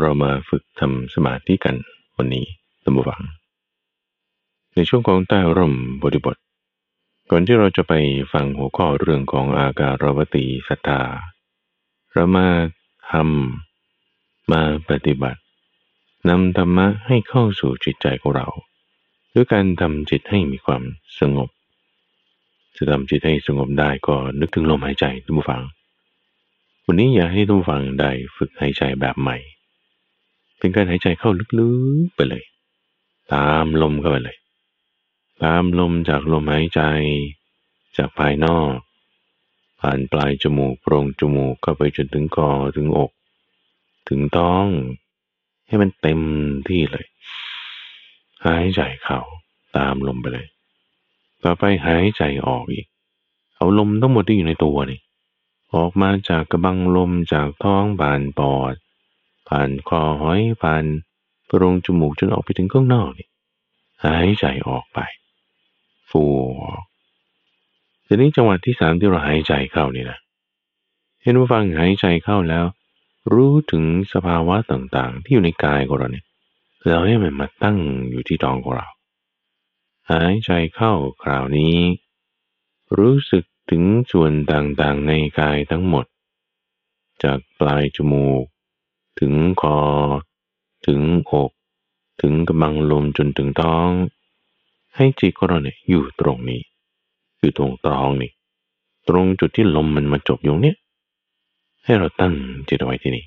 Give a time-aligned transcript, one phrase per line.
[0.00, 1.76] เรามาฝึกทำสมาธิกัน
[2.16, 2.46] วันนี้
[2.84, 3.22] ตัมบวัง
[4.74, 6.36] ในช่วงของใต้ร่มบทบท
[7.30, 7.94] ก่อนที่เราจะไป
[8.32, 11.00] ฟังหัวข้อเรื่องของอาการวตีสัทธา
[12.12, 12.48] เรามา
[13.10, 15.40] ทำมาปฏิบัติ
[16.28, 18.48] นำธรรมะให้เข้าสู่จิตใจของเรา
[19.34, 20.82] ด้วยการทำจิตให้มีความ
[21.20, 21.48] สงบ
[22.76, 25.62] จะทำจิตให้สงบได้ก็นึกถึงลมหายใจทุกฝัง
[26.86, 29.36] วันนี้อยากให้ทุกฝังได้ฝึกหายใจแบบใหม่
[30.62, 31.70] เป็นการหายใจเข้าลึ
[32.06, 32.44] กๆไปเลย
[33.34, 34.38] ตามลมเข้าไปเลย
[35.42, 36.80] ตามลมจากลมหายใจ
[37.96, 38.76] จากภายนอก
[39.80, 43.10] ผ่านปลายจมูกโพรงจมูกเข้าไปจนถึงคอถึงอก
[44.08, 44.66] ถึงท้อง
[45.66, 46.20] ให้มันเต็ม
[46.68, 47.06] ที่เลย
[48.46, 49.20] หายใจเข้า
[49.76, 50.46] ตามลมไปเลย
[51.42, 52.86] ต่อไปหายใจออกอีก
[53.56, 55.00] เอาลมทั้งหมดที่อยู่ในตัวนี่
[55.74, 58.74] ออกมาจากกระบังลมจากท้องผ่านปอด
[59.52, 60.84] ผ่านคอหอยผ่าน
[61.46, 63.28] โพรงจมูกจนออกไปถึงข้างนอกนี่
[64.04, 64.98] หายใจออกไป
[66.10, 66.22] ฟู
[66.62, 66.82] ออก
[68.06, 70.18] ทีนี้จังหวะที่สามที่เราหายใจเข้านี่นะ
[71.22, 72.64] เห็นว่าฟังหายใจเข้าแล้ว
[73.32, 76.26] รู้ถึงสภาวะต่างๆ ที่อยู่ในกายของเราเนี่ย
[76.86, 77.78] แล้วให้มันมาตั้ง
[78.10, 78.88] อยู่ที่ท้องของเรา
[80.10, 81.76] หายใจเข้าคราวนี้
[82.98, 83.82] รู้สึกถึง
[84.12, 86.06] ส่วนต่างๆในกายทั้งหมด
[87.22, 88.44] จากปลายจมูก
[89.20, 89.76] ถึงคอ
[90.86, 91.50] ถึงอก
[92.22, 93.90] ถึงกำบังลมจนถึงท้อง
[94.96, 96.60] ให้จิตของเราเนี่ยอยู่ตรงนี้
[97.38, 98.30] อยู่ตรงท้องนี่
[99.08, 100.76] ตรงจุดที่ลมมันมาจบอยู่เนี่ย
[101.84, 102.34] ให้เราตั้ง
[102.68, 103.24] จิตเอาไว้ที่นี่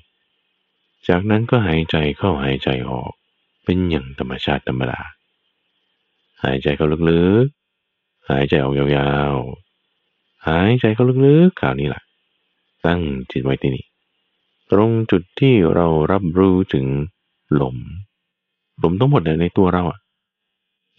[1.08, 3.12] จากนั้นก็หายใจเข้าหายใจออก
[3.64, 5.00] เป็นอย่างธรรมชาติธรรมดา
[6.44, 8.86] หายใจเข้าลึกๆ หายใจออกยา
[9.32, 12.02] วๆ หายใจเข้าลึกๆคราวนี้แหละ
[12.86, 13.00] ตั้ง
[13.30, 13.84] จิตไว้ที่นี่
[14.72, 16.86] ตรงจุดที่เรารับรู้ถึง
[17.60, 17.76] ลม
[18.82, 20.00] ลมทั้งหมดในตัวเราอะ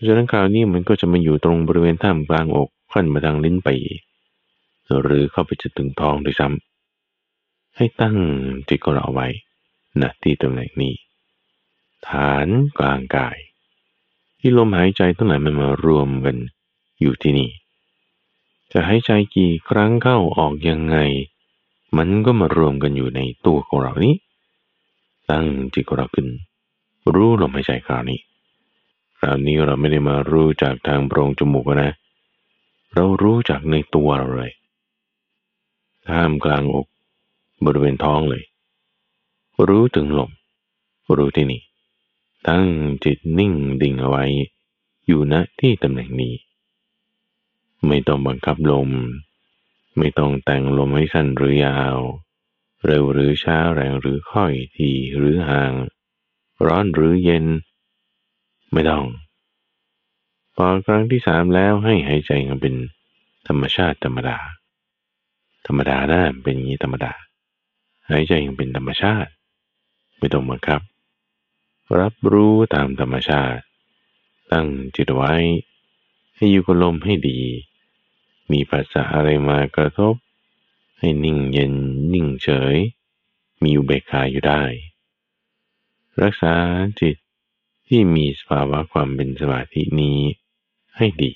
[0.08, 3.70] ฉะนั้นคราวนี้มันก็จะมาอยู่ตรงบริเวณท่ามกลางอกขั้นมาทางลิ้นไป
[5.02, 8.18] หรือเข้าไปจะถึงท้องด้วยซ้ำให้ตั้ง
[8.70, 9.28] จิตของเราไว้
[10.02, 10.94] ณที่ตำแหน่งนี้
[12.08, 12.48] ฐาน
[12.80, 13.38] กลางกาย
[14.40, 16.36] ที่ลมหายใจทั้งหลายมันมารวมกัน
[17.00, 17.50] อยู่ที่นี่
[18.72, 20.98] จะหายใจกี่ครั้งเข้าออกยังไง
[21.96, 24.16] มันก็มารวมกันอยู่ในตัวของเรานี้
[25.32, 26.28] ตั้งจิตของเราขึ้น
[27.14, 28.20] รู้ลมหายใจคราวนี้
[29.20, 31.92] คราวนี้เราไม่ได้มารู้จากทางโพรงจมูกนะ
[32.94, 34.52] เรารู้จากในตัวเราเลย
[36.08, 36.88] ท่ามกลางอก
[37.66, 38.44] บริเวณท้องเลย
[39.68, 40.32] รู้ถึงลม
[41.18, 41.62] รู้ที่นี่
[42.48, 42.68] ตั้ง
[43.04, 44.26] จิตนิ่งดิ่งเอาไว้
[45.08, 46.34] อยู่ณที่ตำแหน่งนี้
[47.88, 48.90] ไม่ต้องบังคับลม
[49.98, 51.98] ไม่ต้องแต่งลมให้สั้นหรือยาว
[52.86, 55.74] เร็วหรือช้าแรงหรือค่อยทีหรือห่าง
[56.66, 57.46] ร้อนหรือเย็น
[58.74, 59.06] ไม่ต้อง
[60.56, 62.76] พอครั้งที่สามแล้วให้หายใจกันเป็น
[63.48, 64.38] ธรรมชาติธรรมดา
[65.68, 67.14] ธรรมดานะเป็นอย่างนี้ธรรมดา
[68.10, 69.32] หายใจยังเป็นธรรมชาติ
[70.18, 70.82] ไม่ต้องบังคับ
[72.00, 73.62] รับรู้ตามธรรมชาติ
[74.52, 75.34] ตั้งจิตไว้
[76.36, 77.40] ให้อยู่กับลมให้ดี
[78.52, 80.16] มีภาษาอะไรมากระทบ
[81.00, 81.74] ให้นิ่งเย็น
[82.14, 82.76] นิ่งเฉย
[83.64, 84.64] มีอุเบกขาอยู่ได้
[86.22, 86.54] รักษา
[87.02, 87.16] จิต
[87.88, 90.20] ที่มีสภาวะความเป็นสมาธินี้
[90.98, 91.32] ให้ดี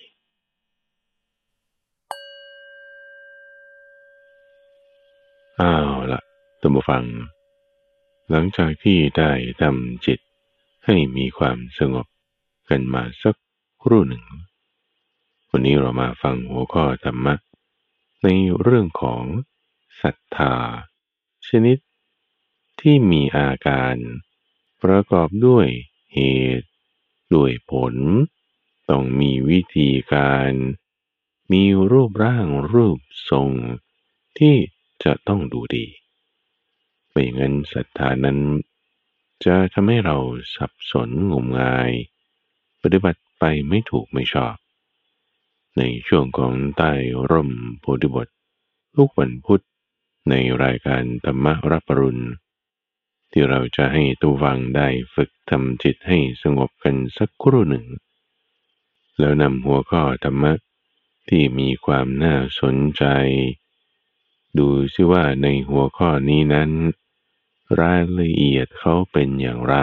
[5.60, 6.22] อ้าวละ
[6.62, 7.06] ตัมบูฟัง
[8.30, 10.20] หลังจากที่ได้ทำจิต
[10.86, 12.08] ให้มีความสงบ
[12.70, 13.36] กันมาสัก
[13.84, 14.24] ครู่หนึ่ง
[15.54, 17.36] วันนี้เรามาฟังหัวข้อธรรมะ
[18.24, 18.28] ใน
[18.62, 19.24] เรื่องของ
[20.02, 20.56] ศรัทธา
[21.48, 21.78] ชนิด
[22.82, 23.96] ที่มีอาการ
[24.84, 25.68] ประกอบด้วย
[26.14, 26.20] เห
[26.60, 26.70] ตุ
[27.36, 27.96] ด้วยผล
[28.90, 30.52] ต้องมีวิธีการ
[31.52, 33.50] มีรูปร่างรูปทรง
[34.38, 34.56] ที่
[35.04, 35.86] จะต้องดูดี
[37.12, 38.40] ไม่งั้นศรัทธานั้น
[39.46, 40.18] จะทำให้เรา
[40.56, 41.92] สับสนงมงาย
[42.82, 44.56] ปฏิบัติไปไม่ถูกไม่ชอบ
[45.78, 46.92] ในช่วงของใต้
[47.32, 48.28] ร่มโพธิบท
[48.96, 49.64] ทุกวันพุธ
[50.30, 50.34] ใน
[50.64, 52.24] รายการธรรมรับปรุณ
[53.32, 57.86] ที่เราจะให้ตูวังได้ฝึกทำจิตให้สงบกันสักครู่หนึ่ง
[59.20, 60.54] แล้วนำหัวข้อธรรมะ
[61.30, 63.04] ที่มีความน่าสนใจ
[64.58, 66.72] ดูซิว่าในหัวข้อนี้นั้น
[67.82, 69.76] รายละเอียดเขาเป็นอย่างไร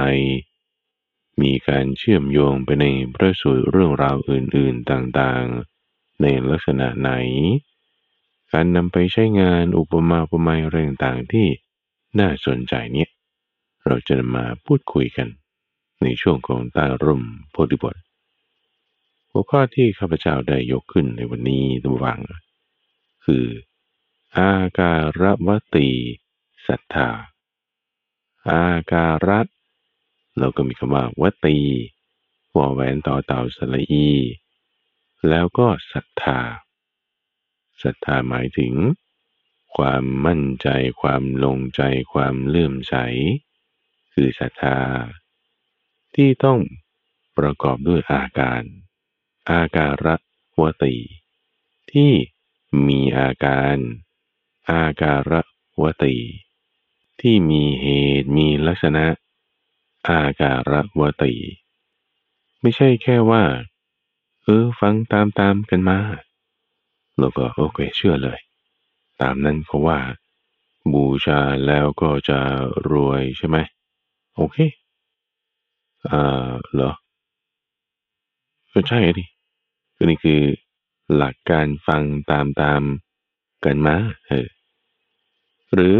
[1.40, 5.77] มีการเชื่อมโยงไปในพระสูตรเรื่องราวอื่นๆต่างๆ
[6.22, 7.10] ในลักษณะไหน
[8.52, 11.46] การนำไปใช้งานอุปมาอุปไมยอะไรต่างๆที่
[12.18, 13.10] น่าสนใจเนี่ย
[13.86, 15.28] เราจะมาพูดคุยกัน
[16.02, 17.96] ในช่วงของใต้ร่มโพธิบท
[19.30, 22.20] หัวข้อที่ข้าพเจ้าได้ยกขึ้นในวันนี้ตัววัง
[23.24, 23.46] คือ
[24.36, 25.88] อาการวตี
[26.66, 27.10] ศรัทธา
[28.48, 29.40] อาการะ
[30.38, 31.58] เราก็มีคำว่าวตี
[32.56, 34.08] วอแหวนต่อเต่าสละอี
[35.28, 36.40] แล้วก็ศรัทธา
[37.82, 38.74] ศรัทธาหมายถึง
[39.76, 40.68] ความมั่นใจ
[41.00, 41.82] ความลงใจ
[42.12, 42.94] ความเลื่อมใส
[44.12, 44.78] คือศรัทธา
[46.14, 46.60] ที่ต้อง
[47.38, 48.62] ประกอบด้วยอาการ
[49.50, 50.16] อาการะ
[50.60, 50.94] วตี
[51.92, 52.12] ที่
[52.86, 53.76] มีอาการ
[54.70, 55.40] อาการะ
[55.82, 56.16] วตี
[57.20, 57.86] ที่มีเห
[58.20, 59.06] ตุมีลักษณะ
[60.08, 61.34] อาการะวตี
[62.60, 63.44] ไม่ใช่แค่ว่า
[64.50, 65.98] เออฟังตามตามกันมา
[67.18, 68.38] เราก็โอเคเชื่อเลย
[69.20, 70.00] ตามนั้นเขาว่า
[70.92, 72.38] บูชาแล้วก็จะ
[72.90, 73.56] รวยใช่ไหม
[74.36, 74.56] โอเค
[76.10, 76.92] อ่าเหรอ
[78.72, 79.24] ก็ใช่ดิ
[79.96, 80.40] ก็นี่คือ
[81.16, 82.82] หลักการฟังตามตาม
[83.64, 83.96] กันมา
[84.26, 84.48] เออ
[85.74, 85.96] หรือ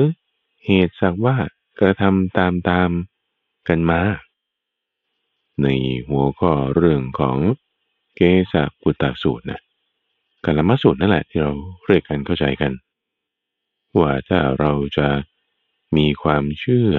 [0.65, 1.37] เหตุสักว่า
[1.81, 2.91] กระทำตามตาม
[3.69, 4.01] กันมา
[5.63, 5.67] ใน
[6.09, 7.39] หัวข้อเรื่องของ
[8.21, 9.61] เกสะปุตตสูตรนะ
[10.45, 11.53] กัลมสูตรนั่นแหละที่เรา
[11.87, 12.73] เรียกกันเข้าใจกัน
[13.99, 15.09] ว่าถ้าเราจะ
[15.97, 16.93] มีความเชื่อ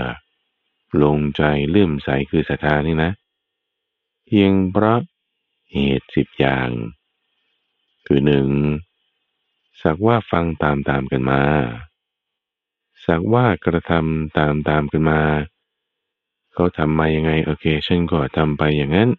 [1.04, 3.12] ลงใจเลื่อมใสคือศรัทธานี่นะ
[4.26, 5.02] เพียงเพราะ
[5.72, 6.70] เหตุสิบอย่าง
[8.08, 8.48] คือหนึ่ง
[9.82, 11.42] สักว่าฟังตามตามกันมา
[13.06, 15.22] สักว่ากระทำตามตามกันมา
[16.54, 19.10] เขาทำมายังไง โอเค ฉันก็ทำไปอย่างนั้น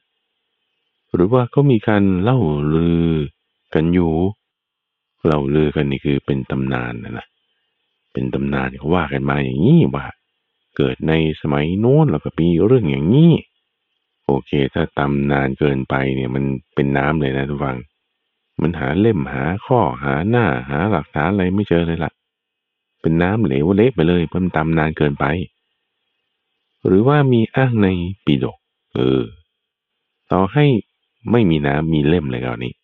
[1.14, 2.38] หรือว่าเขามีการเล่า
[2.74, 3.10] ลือ
[3.74, 4.12] กันอยู่
[5.28, 7.26] เราลือกันนี่คือเป็นตำนานนะนะ
[8.12, 10.06] เป็นตำนานเขาว่ากันมาอย่างนี้ว่า
[10.76, 13.32] เกิดในสมัยโน้นแล้วก็มีเรื่องอย่างนี้
[14.26, 17.76] โอเค ถ้าตำนานเกินไปเนี่ยมันเป็นน้ำเลยนะทุกฟัง
[18.62, 22.12] มันหาเล่มหาข้อหาหน้าหาหลักฐานอะไรไม่เจอเลยละ่ะ
[23.00, 25.24] เป็นน้ำเหลวเละไปเลยมันตำนานเกินไป
[26.86, 27.88] หรือว่ามีอ้างใน
[28.24, 28.58] ปีดก
[28.94, 29.20] เออ
[30.32, 30.66] ต่อให้
[31.30, 32.74] ไม่มีน้ำมีเล่มเลยก่านี้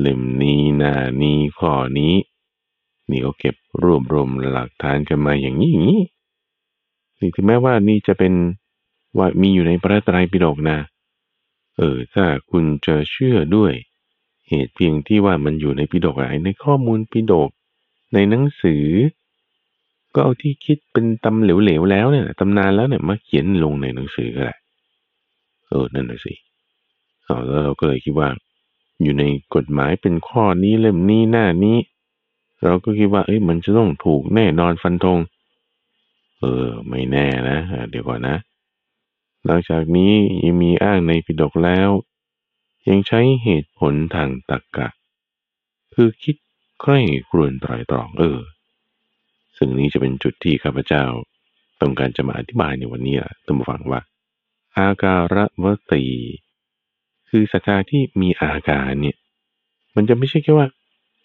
[0.00, 2.14] เล่มนี้หน้านี้ข้อนี้
[3.10, 6.02] นี่เขาเก็บรวบรวมหลักฐานกันมาอย่างนี้อย่างนี้
[7.18, 8.32] นี่ถึงแม้ว่านี่จะเป็น
[9.18, 10.78] ว่ามีอยู่ในพระไตรปิฎกนะ
[11.76, 13.72] เออถ้าคุณจะเชื่อด้วย
[14.48, 17.50] เหตุเพียงที่ว่ามันอยู่ในปิฎกอะไรในข้อมูลปิฎก
[18.14, 18.86] ในหนังสือ
[20.14, 24.54] ก็เอาที่คิดเป็นตำเหลวๆแล้วเนี่ยตำนานแล้วเนี่ยมาเขียนลงในหนังสือก็ได้
[25.68, 26.34] เออนั่นแหละสิ
[27.46, 28.28] แล้วเราก็เลยคิดว่า
[29.02, 29.24] อยู่ใน
[29.54, 31.78] กฎหมายเป็นข้อนี้เล่มนี้หน้านี้
[32.64, 35.18] เราก็คิดว่า เอ้ยมันจะต้องถูกแน่นอนฟันธง
[36.38, 37.58] เออ ไม่แน่นะ
[37.90, 38.36] เดี๋ยวก่อนนะ
[39.44, 40.12] หลังจากนี้
[40.44, 41.90] ยังมีอ้างในปิฎกแล้ว
[42.88, 44.88] ยังใช้เหตุผลทางตรรกกะ
[45.94, 46.36] คือคิด
[46.80, 48.38] ใคร่ครวญตรายตรองเออ
[49.56, 51.04] ซึ่งนี้จะเป็นจุดที่ข้าพเจ้า
[51.80, 54.00] ต้องการจะมาอธิบายในวันนี้ตั้งฟังว่า
[54.76, 56.04] อาการวตี
[57.30, 59.16] คือศรัทธาที่มีอาการเนี่ย
[59.94, 60.68] มันจะไม่ใช่แค่ว่า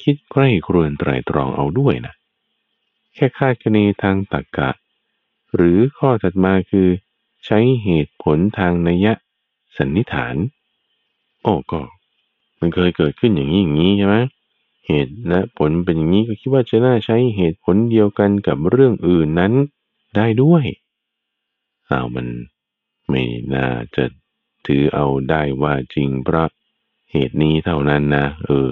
[0.03, 2.13] คิดใกล้ครวนไตรตรองเอาด้วยนะ
[3.15, 4.69] แค่คาดคะเนทางตรรกะ
[5.55, 6.87] หรือข้อถัดมาคือ
[7.45, 9.07] ใช้เหตุผลทางนัย
[9.77, 10.35] สันนิฐาน
[11.43, 11.81] โอ้ก็
[12.59, 14.15] มันเคยเกิดขึ้นอย่างนี้อย่างนี้ใช่ไหม
[14.87, 19.53] เหตุและผลเป็นอย่างนี้ก็คิดว่าจะน่าใช้เหตุผลเดียวกันกับเรื่องอื่นนั้น
[20.15, 20.63] ได้ด้วย
[21.89, 22.27] อ้าวมัน
[23.09, 23.21] ไม่
[23.53, 24.03] น่าจะ
[24.65, 26.49] ถือเอาได้ว่าจริงเพราะ
[27.11, 28.71] เหตุนี้เท่านั้นนะ เออ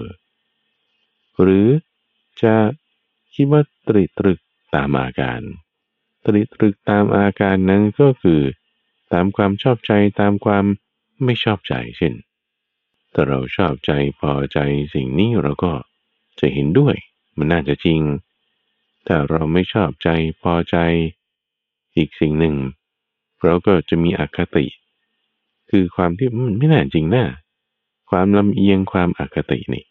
[1.42, 1.68] หรือ
[2.44, 2.56] จะ
[3.34, 4.40] คิดว่าตริตรึก
[4.76, 5.42] ตามอาการ
[6.26, 8.42] ตริตรึกตามอาการนั้นก็คือ
[9.14, 10.66] ตามความชอบใจตามความ
[11.24, 12.14] ไม่ชอบใจเช่น
[13.14, 14.60] ถ้าเราชอบใจพอใจ
[14.94, 15.74] สิ่งนี้เราก็
[16.40, 16.96] จะเห็นด้วย
[17.38, 18.02] มันน่าจะจริง
[19.08, 20.10] ถ้าเราไม่ชอบใจ
[20.42, 20.78] พอใจ
[21.96, 22.56] อีกสิ่งหนึ่ง
[23.44, 24.66] เราก็จะมีอคติ
[25.72, 27.26] คือความที่มันไม่น่าจริงนะ
[28.10, 29.84] ความลำเอียงความอคตินี่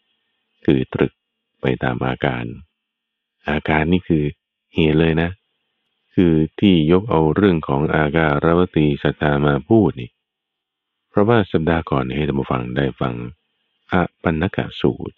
[0.65, 1.13] คือตรึก
[1.61, 2.45] ไปตามอาการ
[3.49, 4.23] อาการนี่คือ
[4.75, 5.29] เหตุเลยนะ
[6.15, 10.09] คือที่ยกเอาเรื่องของอาการรวตีสัตตามาพูดนี่
[11.09, 13.13] เพราะว่าสัปดาห์ก่อนให้ท่านผู้ฟังได้ฟัง
[13.91, 13.93] อ
[14.23, 15.15] ปันนกะสูตร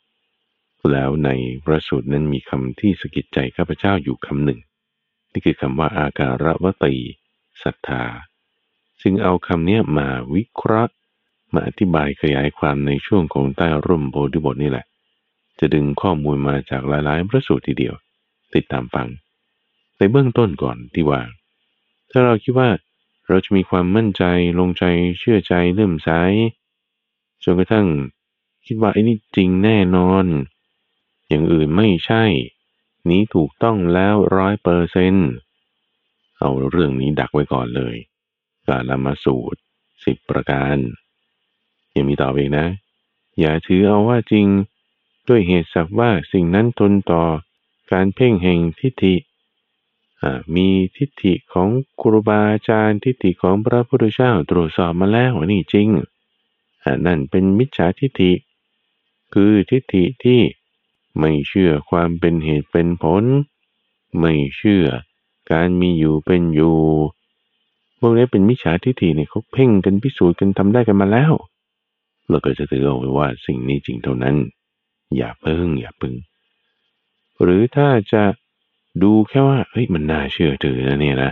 [0.92, 1.30] แล้วใน
[1.64, 4.60] พระสูตรนั้นมีคำที่สกิดใจข้าพเจ้าอยู่คำหนึ่ง
[5.32, 6.94] นี่คือคำว่าอาการวตี
[7.64, 8.04] ศรัทธา
[9.02, 10.94] จึงเอาคำนี้มาวิเคราะห์
[11.54, 14.86] มาอธิบายขยายความในช่วงของใต้ร่มโพธิบทนี่แหละ
[15.60, 17.96] จะดึงข้อมูลมาจากหลายๆ พระสูตรทีเดียว
[18.54, 19.08] ติดตามฟัง
[19.98, 21.22] ในเบื้องต้นก่อนที่ว่า
[22.10, 22.70] ถ้าเราคิดว่า
[23.28, 24.24] เราจะมีความมั่นใจ
[24.60, 24.84] ลงใจ
[25.20, 26.10] เชื่อใจเริ่มใส
[27.44, 27.88] จนกระทั่ง
[28.66, 30.26] คิดว่าไอ้นี่จริงแน่นอน
[31.28, 32.24] อย่างอื่นไม่ใช่
[33.10, 35.16] นี้ถูกต้องแล้วร้อยเปอร์เซน
[36.40, 37.96] เอาเรื่องนี้ดักไว้ก่อนเลย
[38.90, 39.60] กามาสูตร
[40.04, 40.78] สิบประการ
[41.96, 42.66] ยังมีต่อไปนะ
[43.40, 44.48] อย่าถือเอาว่าจริง
[45.28, 47.24] ด้วยเหตุสักว่าสิ่งนั้นทนต่อ
[47.92, 49.16] การเพ่งแห่งทิฏฐิ
[50.56, 51.70] มีทิฏฐิของ
[52.02, 55.88] ครูบาอาจารย์ทิฏฐิของพระพุทธเจ้าตรวจสอบมาแล้วนี่จริง
[57.06, 58.32] นั่นเป็นมิจฉาทิฏฐิ
[59.34, 60.42] คือทิฏฐิที่
[61.20, 63.24] ไม่เชื่อความเป็นเหตุเป็นผล
[64.20, 64.86] ไม่เชื่อ
[65.52, 66.78] การมีอยู่เป็นอยู่
[68.02, 71.34] พวกนี้เป็นมิจฉาทิฏฐิเนี่ยเขาเพ่งกันพิสูจน์กันทำได้กันมาแล้ว
[72.30, 74.36] เราก็จะถือเอาไว้ว่าสิ่งนี้จริงเท่านั้น
[75.18, 76.14] อย่าเพิ่งอย่าพึง
[77.42, 78.24] หรือถ้าจะ
[79.04, 81.32] ดูแค่ว่าเฮ้ยมันน่าเชื่อถือนะเนี่ยนะ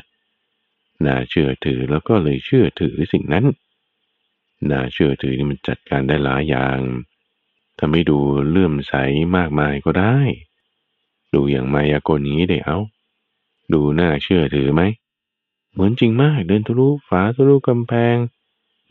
[1.05, 3.45] น่าเชื่อถือแล้วก็เลยเชื่อถือสิ่งนั้น
[4.71, 6.79] น่าเชื่อถือนี่มันจัดการได้หลายอย่าง
[7.77, 8.17] ถ้าไม่ดู
[8.49, 8.93] เลื่อมใส
[9.37, 10.17] มากมายก็ได้
[11.33, 12.79] ดูอย่างมายากลนี้เดี๋ยว
[13.73, 14.81] ดูน่าเชื่อถือไหม
[15.79, 18.15] เหมือนจริงมาก เดินทะลุฝาทะลุกำแพง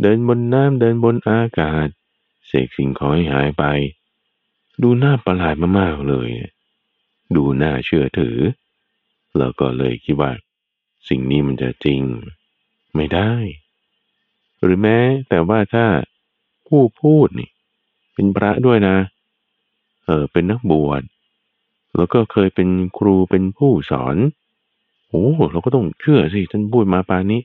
[0.03, 1.89] เดินบนน้ำเดินบนอากาศ
[2.47, 3.65] เสกสิ่งของให้หายไป
[4.83, 6.29] ดูน่าประหลาดมากๆเลย
[7.37, 8.39] ดูน่าเชื่อถือ
[9.39, 10.33] แล้วก็เลยคิดว่า
[11.09, 12.01] สิ่งนี้มันจะจริง
[12.95, 13.33] ไม่ได้
[14.61, 15.87] หรือแม้แต่ว่าถ้า
[16.67, 17.51] ผู้พูดนี่
[18.15, 18.97] เป็นพระด้วยนะ
[20.05, 21.03] เออเป็นนักบวช
[21.97, 22.69] แล้วก็เคยเป็น
[22.99, 24.17] ครูเป็นผู้สอน
[25.09, 27.41] โอ้เราก็ต้องเชื่อสิท่านพูดมาปานนี้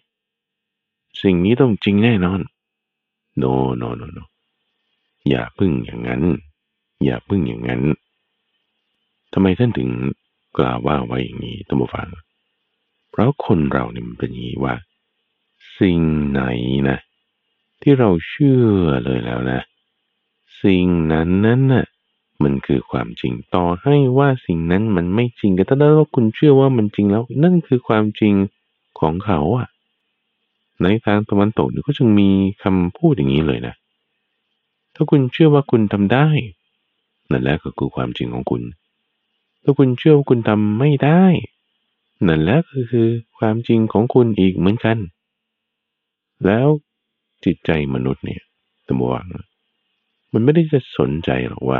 [1.21, 2.39] สิ่งนี้ต้องจริงแน่นอน
[3.41, 4.23] no no no no
[5.29, 6.23] อย่าพึ่งอย่างนั้น
[7.05, 7.81] อย่าพึ่งอย่างนั้น
[9.33, 9.89] ทำไมท่านถึง
[10.57, 12.09] กล่าวว่าไว้อย่างนี้ตั้งฟัง
[13.09, 14.75] เพราะคนเราเนี่ยมันเป็นอย่างนี้ว่า
[15.79, 16.41] สิ่งไหน
[16.89, 16.97] นะ
[17.81, 18.63] ที่เราเชื่อ
[19.05, 19.61] เลยแล้วนะ
[20.63, 21.85] สิ่งนั้นนั้นน่ะ
[22.43, 28.33] มันคือความจริง ต่อให้ว่าสิ่งนั้นมันไม่จริงแต่ถ้าว่าคุณเชื่อว่ามันจริงแล้ว นั่นคือความจริง
[28.99, 29.67] ของเขาอะ
[30.81, 32.29] ในทางตะวันตกเนี่ยก็จึงมี
[32.63, 33.75] คำพูดอย่างนี้เลยนะ
[34.95, 36.27] ถ้าคุณเชื่อว่าคุณทำได้
[37.31, 38.61] นั่นแหละก็คือความจริงของคุณ
[39.63, 41.23] ถ้าคุณเชื่อว่าคุณทำไม่ได้
[42.27, 44.97] นั่นแหละก็คือความจริงของคุณอีกเหมือนกัน
[46.45, 46.67] แล้ว
[47.45, 48.41] จิตใจมนุษย์เนี่ย
[48.87, 49.25] ตมวง
[50.33, 51.79] มันไม่ได้จะสนใจหรอกว่า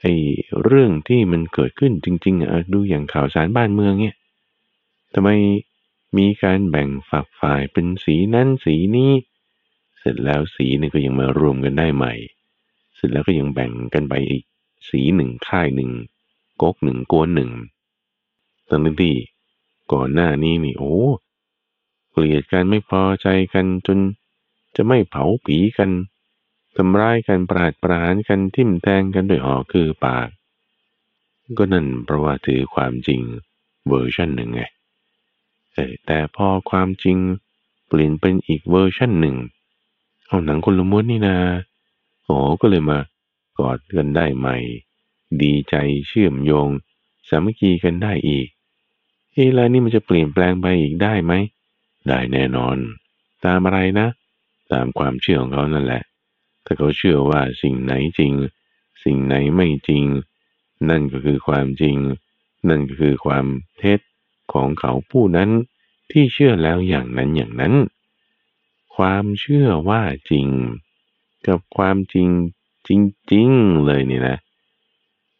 [0.00, 0.14] ไอ้
[0.64, 4.16] เรื่องที่มันเกิดขึ้นจริง ๆอะดูอย่างข่าวสารบ้านเมืองเนี่ย
[5.14, 5.30] ทำไม
[6.18, 9.12] มีการแบ่งฝักฝ่ายเป็นสีนั้นสีนี้
[9.98, 12.14] เสร็จแล้วสีนี่ก็ยังมารวมกันได้ใหม่
[12.94, 14.44] เสร็จแล้วก็ยังแบ่งกันไปอีก
[14.88, 15.90] สีหนึ่งค่ายหนึ่ง
[16.62, 17.50] ก๊กหนึ่งกวนหนึ่ง
[18.68, 19.14] ตั้งที่
[19.92, 20.96] ก่อนหน้านี้นี่โอ้
[22.10, 23.98] เกลียดกันไม่พอใจกันจน
[24.76, 25.90] จะไม่เผาผีกัน
[26.76, 30.28] ทำร้ายกันปราดปรานกันทิ่มแทงกันด้วยหอคือปาก
[31.58, 33.20] ก็นั่นเพราะว่าถือความจริง
[33.88, 34.62] เวอร์ชันหนึ่งไง
[36.06, 37.16] แต่พอความจริง
[37.88, 39.36] เปลี่ยนเป็นอีกเวอร์ชันหนึ่ง
[40.26, 41.36] เอาหนังคนละม้วนนี่นา
[42.24, 42.98] โอ้ก็เลยมา
[43.58, 44.56] กอดกันได้ใหม่
[45.42, 45.74] ดีใจ
[46.08, 46.68] เชื่อมโยง
[47.28, 48.48] สามัคคีกันได้อีก
[49.32, 51.32] เอ้แล้วนี่มันจะเปลี่ยนแปลงไปอีกได้ไหม
[52.08, 52.76] ได้แน่นอน
[53.44, 54.08] ตามอะไรนะ
[54.72, 56.02] ตามความเชื่อของเขานั่นแหละ
[56.66, 58.32] ถ้าเขาเชื่อว่าสิ่งไหนจริง
[59.04, 60.04] สิ่งไหนไม่จริง
[60.88, 61.96] นั่นก็คือความจริง
[62.68, 63.46] นั่นก็คือความ
[63.78, 64.00] เท็จ
[64.52, 65.50] ของเขาผู้นั้น
[66.10, 67.74] ที่เชื่อแล้วอย่างนั้นอย่างนั้น
[68.96, 70.48] ความเชื่อว่าจริง
[71.46, 72.28] กับความจริง
[72.88, 72.90] จ
[73.32, 74.38] ริง ๆ เลยนี่นะ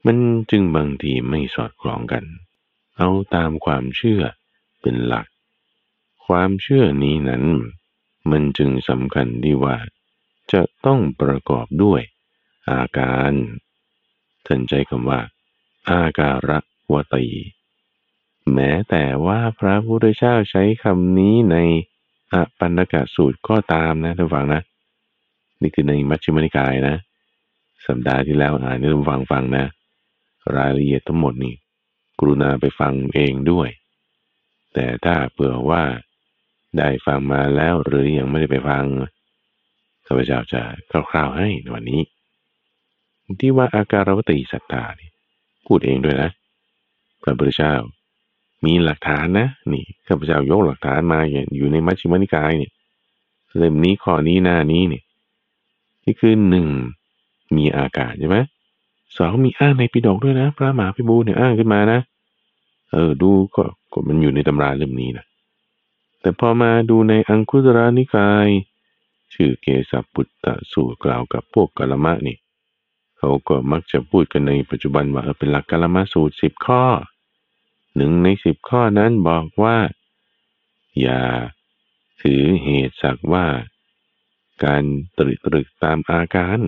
[0.06, 0.16] มัน
[0.50, 2.25] จึงบางทีไม่สอดคล้องกัน
[2.97, 4.23] เอาตามความเชื่อ
[4.80, 5.26] เป็นหลัก
[6.26, 7.45] ความเชื่อนี้นั้น
[8.30, 9.76] มันจึงสำคัญที่ว่า
[10.52, 12.00] จะต้องประกอบด้วย
[12.70, 13.30] อาการ
[14.46, 15.20] ท่านใจคำว่า
[15.90, 16.58] อาการะ
[16.92, 17.26] วตี
[18.54, 21.56] แม้แต่ว่าพระพุทธเจ้าใช้คำนี้ใน
[22.32, 24.62] อปันกะสูตรก็ตามนะท่านฟังนะ
[25.60, 26.96] นี่คือในมัชฌิมนิกายนะ
[27.86, 29.64] สัปดาห์ที่แล้วอ่านนี่ท่านฟังฟังนะ
[30.56, 31.54] รายละเอียดทั้งหมดนี่
[32.18, 33.68] กรุณาไปฟังเองด้วย
[34.74, 35.82] แต่ถ้าเผื่อว่า
[36.78, 38.84] ได้ฟังมาแล้วหรือยังไม่ได้ไปฟัง
[40.06, 40.60] ข้าพเจ้าจะ
[40.90, 42.00] คร่าวๆให้ในวันนี้
[43.40, 45.10] ที่ว่าอาการวติสัตตานี่
[45.66, 46.30] พูดเองด้วยนะ
[47.22, 47.75] พระพุทธเจ้า
[48.64, 51.20] มีหลักฐานนะ นี่ข้าพเจ้ายกหลักฐานมา
[51.56, 52.72] อยู่ในมัชฌิมานิกายเนี่ย
[53.58, 55.02] เล่มนี้ข้อนี้หน้านี้เนี่ย
[56.04, 56.66] นี่คือหนึ่ง
[57.56, 58.38] มีอากาศใช่ไหม
[59.18, 62.00] สองมีอ้างในปิฎกด้วยนะ พระมหาพิบูลเนี่ยอ้างขึ้นมานะ
[62.90, 65.25] เออดูก็ก็มันอยู่ในตำราเล่มนี้นะ
[66.20, 68.48] แต่พอมาดูในอังคุตระนิกาย
[69.35, 72.37] ชื่อเกสปุตตะสูตรกล่าวกับพวกกลมะนี่
[73.18, 76.85] เขาก็มักจะพูดกันในปัจจุบันว่าเป็นหลักกลมะสูตรสิบข้อ
[77.97, 79.76] หนึ่งในสิบข้อนั้นบอกว่า
[81.00, 81.23] อย่า
[82.23, 83.47] ถือเหตุสักว่า
[84.64, 84.83] การ
[85.18, 86.59] ตรึกตรึกตามอาการ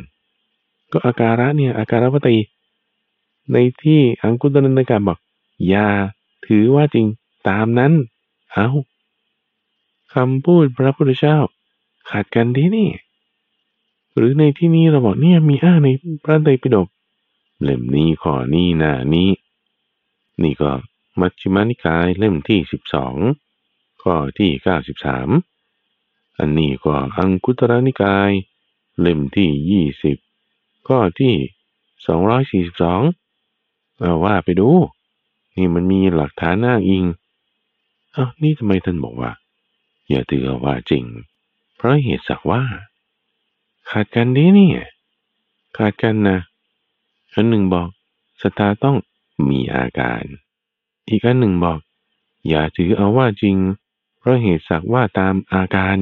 [0.93, 2.39] ก็อาการะเนี่ยอาการะปฏิ
[3.53, 5.19] ในที่อังคุตรนการบอก
[5.69, 5.89] อย่า
[6.47, 7.07] ถือว่าจริง
[7.49, 7.93] ตามนั้น
[8.53, 8.69] เอา
[10.15, 11.39] คำพูดพระพุทธเจ้า
[12.11, 12.91] ขาดกันดีนี่
[14.17, 15.89] หรือในที่นี้เราบอกเนี่ยมีอ้างใน
[16.25, 16.89] พระไตรปิฎก
[17.63, 19.31] เล่มนี้ข้อนี้หน้านี้
[20.43, 20.71] นี่ก็
[21.21, 23.15] มัชฌิมานิกายเล่มที่สิบสอง
[24.03, 25.29] ข้อที่เก้าสิบสาม
[26.39, 28.31] อันนี้ก็อังคุตรนิกาย
[29.01, 30.17] เล่มที่ยี่สิบ
[30.89, 31.35] ข้อที่
[32.07, 33.03] สองร้อยสี่สิบสอง
[33.99, 34.71] เอาว่าไปดู
[35.57, 37.05] นี่มันมีหลักฐานอ้าอิง
[38.17, 39.31] อ้าวนี่ทำไมท่านบอกว่า
[40.09, 41.05] อย่าถือว่าจริง
[41.79, 42.63] เพราะเหตุสักว่า
[43.91, 44.71] ขาดกันดีนี่
[45.77, 46.39] ขาดกันนะ
[47.35, 47.89] อันหนึ่งบอก
[48.41, 48.97] สตาต้อง
[49.49, 50.23] มีอาการ
[51.09, 51.79] อีกอันหนึ่งบอก
[52.49, 53.57] อย่าถือเอาว่าจริง
[54.19, 55.97] เพราะเหตุสักว่าตามอาการ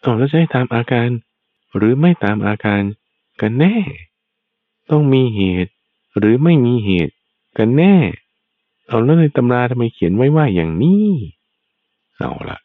[0.00, 1.08] เอาแล้วจะให้ตามอาการ
[1.76, 2.82] หรือไม่ตามอาการ
[3.40, 3.74] กันแน่
[4.90, 5.72] ต้องมีเหตุ
[6.18, 7.14] หรือไม่มีเหตุ
[7.58, 7.94] กันแน่
[8.88, 11.06] เอาแล้วในตำราทำไมเขียนไว้ว่าอย่างนี้
[12.18, 12.58] เอาละ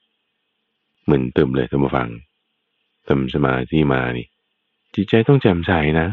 [1.07, 2.09] เหมือนเติมเลยท่านผู้ฟัง
[3.07, 4.27] ทำสมาธิมานี่
[4.95, 6.07] จิตใจต้องแจ่มใสนะ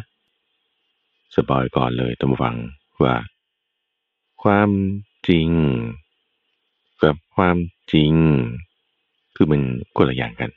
[1.35, 2.57] สปอยก่อนเลยท่านผู้ฟัง
[3.03, 3.17] ว่า
[4.43, 4.71] ความ
[5.29, 5.49] จริง
[7.03, 7.57] กับความ
[7.93, 8.13] จริง
[9.35, 9.63] คือมัน
[9.97, 10.51] คนละอย่างกัน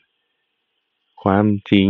[1.24, 1.90] ความจริง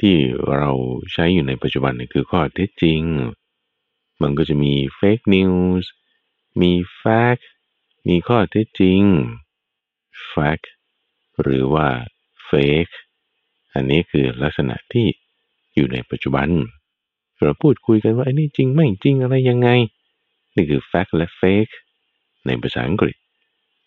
[0.00, 0.14] ที่
[0.56, 0.70] เรา
[1.12, 3.02] ใช้อยู่ในปัจจุบันนี่คือข้อเท็จจริง
[4.22, 5.90] มันก็จะมีเฟกนิวส์
[6.60, 7.36] มีแฟก
[8.08, 9.02] มีข้อเท็จจริง
[10.26, 10.60] แฟก
[11.42, 11.88] หรือว่า
[12.44, 12.50] เฟ
[12.84, 12.88] ก
[13.74, 15.06] อันนี้คือลักษณะที่
[15.74, 16.48] อยู่ในปัจจุบัน
[17.42, 19.68] เราพูดคุยกันว่าอันนี้จริงไม่จริงอะไรยังไง
[20.54, 21.74] นี่คือ fact และ fake
[22.46, 23.16] ในภาษาอังกฤษ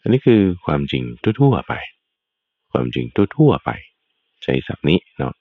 [0.01, 1.03] อันนี้คือความจริง
[1.39, 1.73] ทั่วๆไป
[2.71, 3.05] ความจริง
[3.37, 3.69] ทั่วๆไป
[4.43, 5.33] ใช้ศัพท์นี้เนาะ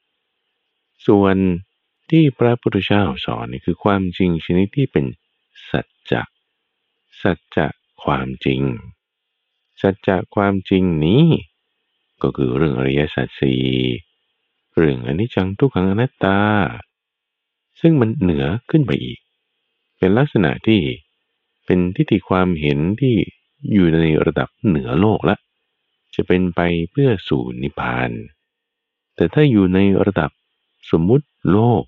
[1.07, 1.37] ส่วน
[2.11, 5.07] ที่พระพุทธเจ้าสอนนี่คือความจริงชนิดที่เป็น
[5.71, 6.23] สัจจะ
[7.23, 7.67] สัจจะ
[8.05, 8.63] ความจริง
[9.83, 11.25] สัจจะความจริงนี้
[12.23, 13.63] ก็คือเรื่องอริยสัจสี่
[14.77, 16.39] เรื่องอนิจจังทุกขังอนัตตา
[17.81, 19.19] ซึ่งมันเหนือขึ้นไปอีก
[19.99, 20.81] เป็นลักษณะที่
[21.67, 23.17] เป็นทิฏฐิความเห็นที่
[23.73, 25.37] อยู่ในระดับเหนือโลกละ
[26.15, 28.11] จะเป็นไปเพื่อสู่นิพพาน
[29.17, 30.31] แต่ถ้าอยู่ในระดับ
[30.91, 31.83] สมมุติโลก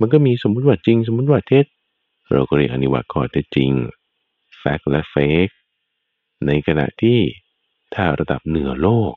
[0.00, 1.66] มันก็มีสมมุติว่าจริง สมมุติว่าเท็จ
[2.32, 3.70] เราก็เรียกอันนี้ว่าข้อเท็จจริง
[4.62, 5.54] fact และ fake
[6.46, 7.18] ในขณะที่
[7.94, 9.12] ถ้าระดับเหนือโลก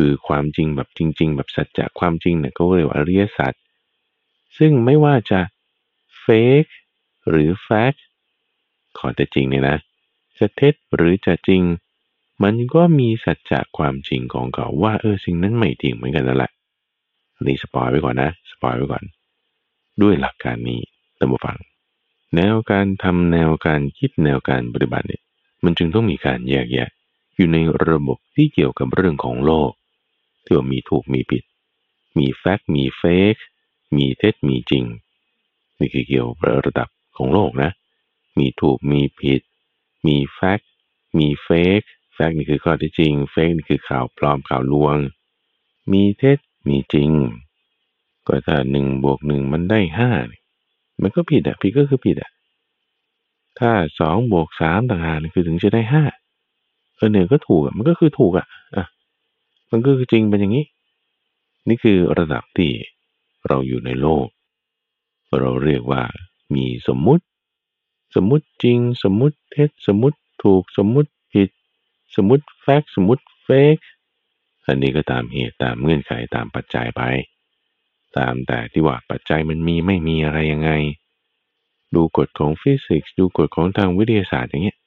[0.00, 3.52] คือความจริงแบบจริง ๆ แบบสัจจะความจริงเนี่ยก็เรียกว่าอริยสัจ
[4.58, 5.40] ซึ่งไม่ว่าจะ
[6.24, 6.72] fake
[7.28, 8.00] หรือ fact
[8.98, 9.78] ข้อเท็จจริงเนี่ยนะ
[10.38, 11.62] จะเท็จหรือจะจริง
[12.42, 16.50] มันก็มีสัจจะความจริงของเขาว่าเออสิ่งนั้นไม่จริงเหมือนกันนั่นแหละ
[17.46, 19.04] นี่ spoil ไว้ก่อนนะ spoil ไว้ก่อน
[20.02, 20.80] ด้วยหลักการนี้
[21.18, 21.58] ตามฟัง
[22.36, 25.22] แนวการทำแนวการคิดแนวการปฏิบัติเนี่ย
[25.64, 26.88] มันจึงต้องมีการแยกแยะ
[27.36, 27.58] อยู่ใน
[27.88, 29.70] ระบบที่เกี่ยวกับเรื่องของโลก
[30.48, 31.42] ที่ว่ามีถูกมีผิด
[32.18, 33.34] มีแฟกต์มีเฟก
[33.96, 34.84] มีเท็จมีจริง
[35.78, 37.70] นี่คือเกี่ยวกับระดับของโลกนะ
[38.38, 39.40] มีถูกมีผิด
[40.06, 40.68] มีแฟกต์
[41.18, 41.80] มีเฟก
[42.14, 44.96] แฟกต์นี่คือข้อที่จริง เฟกนี่คือข่าวปลอมข่าวลวง
[45.92, 47.10] มีเท็จมีจริง
[48.26, 50.10] ก็ถ้าหนึ่งบวกหนึ่งมันได้ห้า
[51.02, 52.30] มันก็ผิดอะผิดก็คือผิดอะ
[53.58, 56.04] ถ้าสองบวกสามต่างหากคือถึงจะได้ห้า
[56.96, 58.84] เออเนี่ยก็ถูกอะมันก็คือถูกอะอะ
[59.70, 60.66] มันก็คือจริงเป็นอย่างนี้
[61.68, 62.70] นี่คือระดับที่
[63.48, 64.26] เราอยู่ในโลก
[65.38, 66.02] เราเรียกว่า
[66.54, 67.24] มีสมมุติ
[68.14, 71.50] สมมุติจริง สมมุติเท็จสมมุติถูกสมมุติผิด
[72.16, 73.78] สมมุติแฟกสมมุติเฟก
[74.66, 77.02] อันนี้ก็ตามเหตุตามเงื่อนไขตามปัจจัยไป
[78.18, 80.70] ตามแต่ที่ว่าปัจจัยมันมีไม่มีอะไรยังไง
[81.94, 84.78] ดูกฎของฟิสิกส์ดูกฎของทางวิทยาศาสตร์อย่างเงี้ย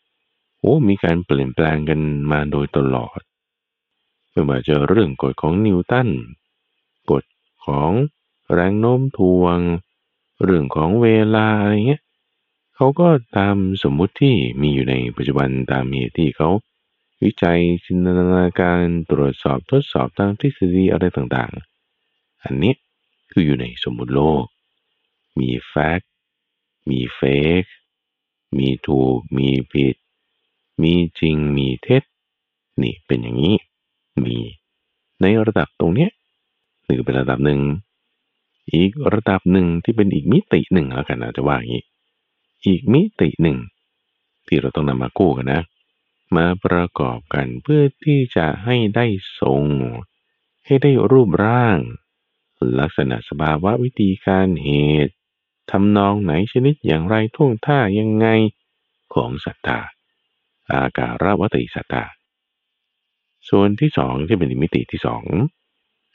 [0.59, 1.99] โอ้มีการเปลี่ยนแปลงกัน
[2.31, 3.19] มาโดยตลอด
[4.31, 6.09] ไม่ว่าจะเรื่องกฎของนิวตัน
[7.11, 7.23] กฎ
[7.65, 7.91] ของ
[8.53, 9.59] แรงโน้มถ่วง
[10.43, 12.01] เรื่องของเวลาอะไรเงี้ย
[12.75, 16.49] เขาก็ตามสมมุติที่มีอยู่ในปัจจุบันตามเหตุที่เขา
[17.23, 22.73] วิจัยจินตนาการตรวจสอบทดสอบทางทฤษฎีอะไรต่างๆ อันนี้
[23.31, 24.45] คืออยู่ในสมมุติโลก
[25.39, 26.09] มีแฟกต์
[26.89, 27.21] มีเฟ
[27.61, 27.63] ก
[28.57, 29.95] มีถูก มีผิด
[30.81, 32.03] มีจริงมีเท็จ
[32.81, 33.55] นี่เป็นอย่างนี้
[34.25, 34.37] มี
[35.21, 36.11] ในระดับตรงเนี้ย
[36.87, 37.61] นี่เป็นระดับหนึ่ง
[38.73, 41.83] อีกระดับหนึ่งที่เป็นอีกมิติหนึ่งแล้วกันนะจะว่าอย่างนี้
[42.65, 43.57] อีกมิติหนึ่ง
[44.47, 45.61] ที่เราต้องนำมากู้กันนะ
[46.35, 49.05] มาประกอบกันเพื่อที่จะให้ได้
[49.41, 49.63] ทรง
[50.65, 51.77] ให้ได้รูปร่าง
[52.79, 54.69] ลักษณะสภาวะวิธีการเห
[55.07, 55.13] ตุ
[55.71, 58.27] ทำนองไหนชนิดอย่างไรท่วงท่ายังไง
[59.13, 59.79] ของศรัทธา
[60.71, 62.03] อาการวัติศรัทธา
[63.49, 65.23] ส่วนที่สองที่เป็นมิติที่สอง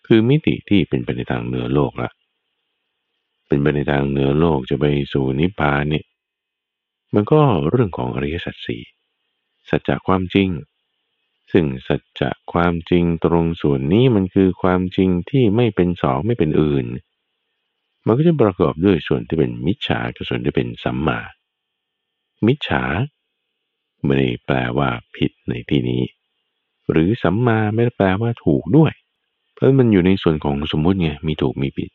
[0.06, 2.10] คือมิติที่เป็นไปในทางเหนือโลกละ
[3.46, 6.04] เป็นไปในทางเหนือโลกจะไปสู่นิพพานเนี่ย
[7.14, 8.82] มันก็เรื่องของอริยสัจสี่
[9.68, 10.48] สัจจะความจริง
[11.52, 16.86] ซึ่งสัจจะความจริงตรงส่วนนี้มันคือความจริงที่ไม่เป็นสองไม่เป็นอื่น
[18.06, 21.20] มันก็จะประกอบด้วยส่วนที่เป็นมิจฉากับส่วนที่เป็นสัมมา
[22.46, 22.82] มิจฉา
[24.04, 26.02] ไม่ได้แปลว่าผิดในที่นี้
[26.90, 28.92] หรือสัมมาไม่ได้แปลว่าถูกด้วย
[29.54, 31.90] เพราะมันอยู่ในส่วนของสมมุติไงมีถูกมีผิด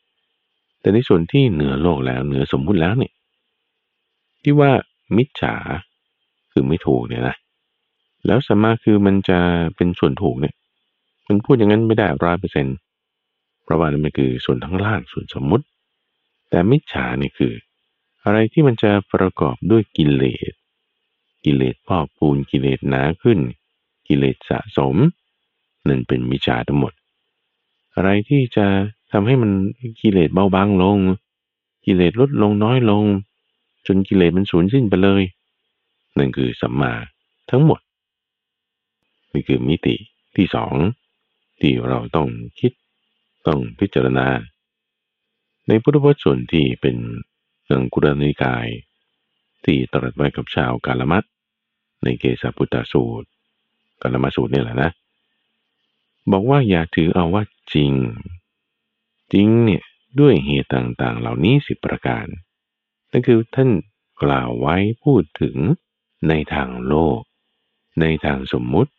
[0.82, 3.14] แต่ในส่วนที่เหนือโลกแล้วเหนือสมมุติแล้วเนี่ย
[4.44, 4.72] ที่ว่า
[5.18, 5.56] มิจฉา
[6.52, 7.36] คือไม่ถูกเนี่ยนะ
[8.26, 9.40] แล้วสัมมาคือมันจะ
[9.76, 10.56] เป็นส่วนถูกเนี่ย
[11.28, 12.78] มันพูดอย่างนั้นไม่ได้ร้อยเปอร์เซ็นต์
[13.64, 15.66] เพราะว่ามันคือส่วนทั้งล่างส่วนสมมุติ
[16.50, 17.54] แต่มิจฉาเนี่ยคือ
[18.26, 20.54] อะไรที่มันจะประกอบด้วยกิเลส
[21.44, 23.40] กิเลสพอกปูนกิเลสหนาขึ้น
[24.12, 24.96] กิเลสสะสม
[25.88, 26.94] นั่นเป็นมิจฉาทั้งหมด
[27.96, 28.66] อะไรที่จะ
[29.12, 29.52] ทำให้มัน
[30.02, 31.00] กิเลสเบาบางลง
[31.86, 33.06] กิเลสลดลงน้อยลง
[33.88, 35.24] จนกิเลสมันสูญสิ้นไปเลย
[36.18, 36.94] นั่นคือสัมมา
[37.50, 37.80] ทั้งหมด
[39.34, 39.96] นี่คือมิติ
[40.36, 40.76] ที่สอง
[41.62, 42.28] ที่เราต้อง
[42.60, 42.72] คิด
[43.48, 44.28] ต้องพิจารณา
[45.68, 46.98] ในพุทธวจน์ส่วนที่เป็น
[47.66, 48.68] เรื่องกุรนิกาย
[49.66, 51.24] ที่ตรัสไว้กับชาวกาลมัต
[52.04, 53.28] ในเกสาพุทธสูตร
[54.02, 54.92] กาลมัสูตรนี่แหละนะ
[56.32, 57.92] บอกว่าอย่าถือเอาว่าจริง
[59.34, 59.84] จริงเนี่ย
[60.20, 62.26] ด้วยเหตุต่างๆ เหล่านี้สิบประการ
[63.12, 63.70] นั่นคือท่าน
[64.24, 65.58] กล่าวไว้พูดถึง
[66.28, 67.20] ในทางโลก
[68.02, 68.92] ในทางสมมุติ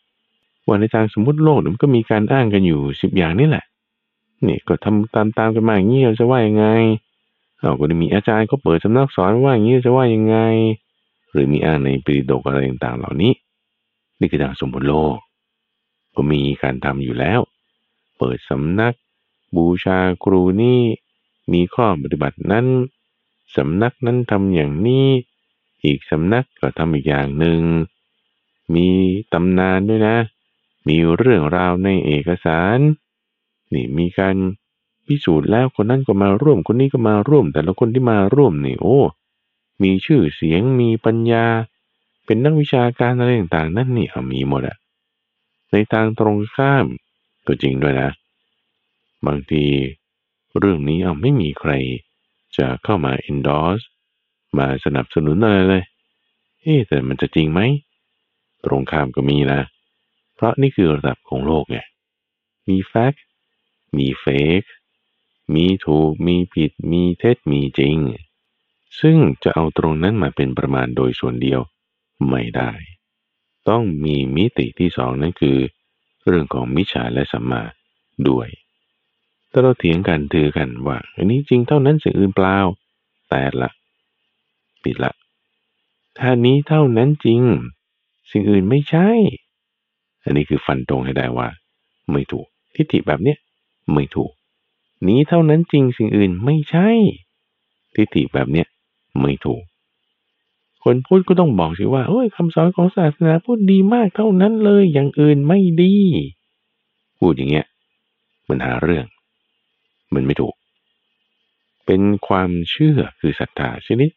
[0.66, 3.64] ว่าในทางสมมติโลกมันก็มีการอ้างกันอยู่สิบอย่างนี่แหละ
[4.46, 6.66] นี่ก็ทำตามตามกันมาอย่างนี้เราจะว่ายังไง
[7.62, 10.36] เราก็มีอาจารย์เขาเปิดสำนักสอนว่าอย่างนี้จะว่ายังไง
[11.32, 13.32] หรือมีอ้างในปริโดกอะไรต่างๆเหล่านี้
[14.22, 15.16] นี่คือทางสมมติโลก
[16.14, 17.40] ก็มีการทำอยู่แล้ว
[18.18, 18.94] เปิดสำนัก
[19.56, 20.80] บูชาครูนี่
[21.52, 22.66] มีข้อปฏิบัตินั้น
[23.56, 25.06] สำนักนั้นทำอย่างนี้
[25.85, 27.61] อีกสำนักก็ทำอีกอย่างหนึ่ง
[28.74, 28.88] มี
[29.32, 30.16] ตำนานด้วยนะ
[30.88, 32.78] มีเรื่องราวในเอกสาร
[33.72, 34.37] นี่มีการ
[35.06, 38.98] พิสูจน์แล้วคนนั้นก็มาร่วมคนนี้ก็มาร่วม แต่ละคนที่มาร่วมนี่โอ้
[39.82, 41.46] มีชื่อเสียงมีปัญญา
[42.24, 44.76] เป็นนักวิชาการอะไรต่างๆ นั่นนี่มีหมดอะ
[45.72, 46.87] ในทางตรงข้าม
[47.46, 48.11] ก็จริงด้วยนะ
[49.26, 49.64] บางที
[50.58, 51.72] เรื่องนี้เอาไม่มีใคร
[52.56, 53.85] จะเข้ามา endorse
[54.58, 55.85] มาสนับสนุนอะไรเลย
[56.61, 57.61] เอ๊แต่มันจะจริงไหม
[58.64, 59.61] ตรงข้ามก็มีนะ
[60.35, 61.78] เพราะนี่คือระดับของโลกไง
[62.68, 63.22] มีแฟกต์
[63.96, 64.26] มีเฟ
[64.61, 64.62] ก
[65.54, 67.96] มีถูก มีผิด มีเท็จ มีจริง
[69.00, 71.61] ซึ่งจะเอาตรงนั้นมาเป็นประมาณโดยส่วนเดียว
[72.30, 72.72] ไม่ได้
[73.68, 75.58] ต้องมีมิติที่สองนั่นคือ
[76.26, 77.62] เรื่องของมิจฉาและสัมมา
[78.28, 78.48] ด้วย
[79.50, 82.56] ถ้าเราเถียงกันถือกันว่า อันนี้จริงเท่านั้นสิ่งอื่นเปล่า
[83.30, 83.68] แต่ละ
[84.82, 85.12] ปิดละ
[86.18, 87.42] ถ้านี้เท่านั้นจริง
[88.30, 89.08] สิ่งอื่นไม่ใช่
[90.24, 91.48] อันนี้คือฟันตรงให้ได้ว่า
[92.12, 93.38] ไม่ถูกทิฏฐิแบบเนี้ย
[93.92, 94.32] ไม่ถูก
[95.06, 96.88] นี้เท่านั้นจริงสิ่งอื่นไม่ใช่
[97.94, 98.66] ทิฏฐิแบบเนี้ย
[99.20, 99.62] ไม่ถูก
[100.82, 105.94] คนพูดก็ต้องบอกสิว่าโอ้ยคำสอนของศาสนาพูดดีมากเท่านั้นเลยอย่างอื่นไม่ดี
[107.18, 107.66] พูดอย่างเงี้ย
[108.48, 109.06] มันหาเรื่อง
[110.14, 110.54] มันไม่ถูก
[111.86, 114.10] เป็นความเชื่อคือศรัทธาชนิด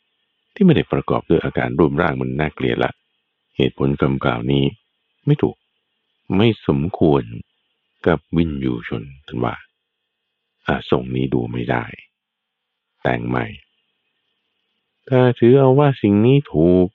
[0.54, 2.91] ที่ไม่ได้ประกอบด้วยอาการรูปร่างมันน่าเกลียดละ
[3.58, 4.63] เหตุผลคำกล่าวนี้
[5.25, 5.56] ไม่ถูก
[6.38, 7.23] ไม่สมควร
[8.08, 9.56] กับวินยูชนท่านว่า
[10.67, 11.86] อาส่งนี้ดูไม่ได้
[13.04, 13.45] แต่งใหม่
[15.10, 16.88] ถ้าถือเอาว่าสิ่งนี้ถูก